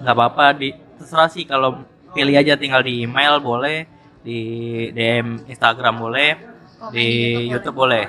[0.00, 3.88] Nggak apa-apa di terserah sih kalau pilih aja tinggal di email boleh
[4.20, 4.40] di
[4.92, 6.36] DM Instagram boleh
[6.80, 7.08] Komen di
[7.48, 8.04] YouTube boleh.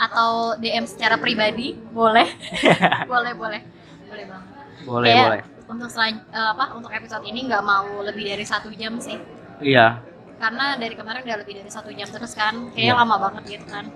[0.00, 2.24] Atau DM secara pribadi boleh.
[3.12, 3.60] Boleh boleh.
[4.08, 4.48] Boleh banget.
[4.88, 8.68] Boleh Kayak boleh untuk selan- eh, apa untuk episode ini nggak mau lebih dari satu
[8.74, 9.16] jam sih.
[9.62, 10.02] Iya.
[10.36, 13.00] Karena dari kemarin udah lebih dari satu jam terus kan kayaknya Iya.
[13.00, 13.86] lama banget gitu kan.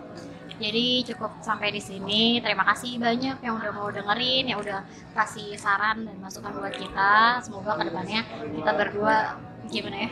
[0.54, 2.38] Jadi cukup sampai di sini.
[2.38, 7.42] Terima kasih banyak yang udah mau dengerin yang udah kasih saran dan masukan buat kita.
[7.42, 8.22] Semoga ke depannya
[8.54, 9.34] kita berdua
[9.66, 10.10] gimana ya?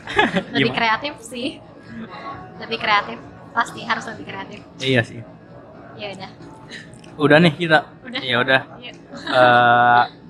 [0.56, 0.78] Lebih Gimana?
[0.80, 1.60] kreatif sih.
[2.56, 3.18] Lebih kreatif.
[3.52, 4.60] Pasti harus lebih kreatif.
[4.80, 5.20] Iya sih.
[6.00, 6.30] Ya udah.
[7.14, 7.78] Udah nih kita.
[8.02, 8.20] Udah.
[8.24, 8.60] ya udah.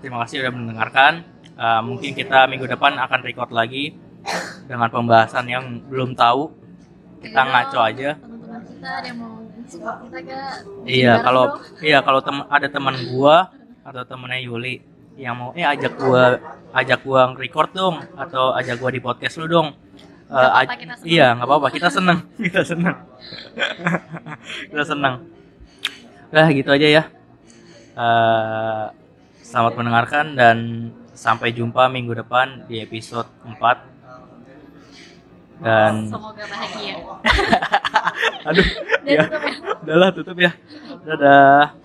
[0.05, 1.12] Eh, terima kasih udah mendengarkan
[1.55, 3.94] Eh, mungkin kita minggu depan akan record lagi
[4.66, 6.50] dengan pembahasan yang belum tahu
[7.22, 10.50] kita Ayo ngaco aja teman-teman kita ada yang mau support kita gak
[10.84, 11.44] Iya, kalau
[11.78, 14.82] iya kalau tem- ada teman gua atau temennya Yuli
[15.14, 16.42] yang mau eh ajak gua
[16.74, 19.72] ajak gua record dong atau ajak gua di podcast lu dong.
[19.72, 22.18] Eh, Nggak apa-apa, aj- kita iya, nggak apa-apa, kita seneng,
[22.50, 22.96] kita seneng.
[24.74, 25.14] kita seneng.
[26.34, 27.02] Udah gitu aja ya.
[27.94, 28.84] Eh,
[29.45, 30.57] selamat mendengarkan dan
[31.12, 33.61] sampai jumpa minggu depan di episode 4.
[35.61, 36.99] Dan semoga bahagia
[38.51, 38.68] aduh,
[39.07, 40.51] dan ya, tutup ya udahlah tutup ya.
[41.07, 41.76] Dadah.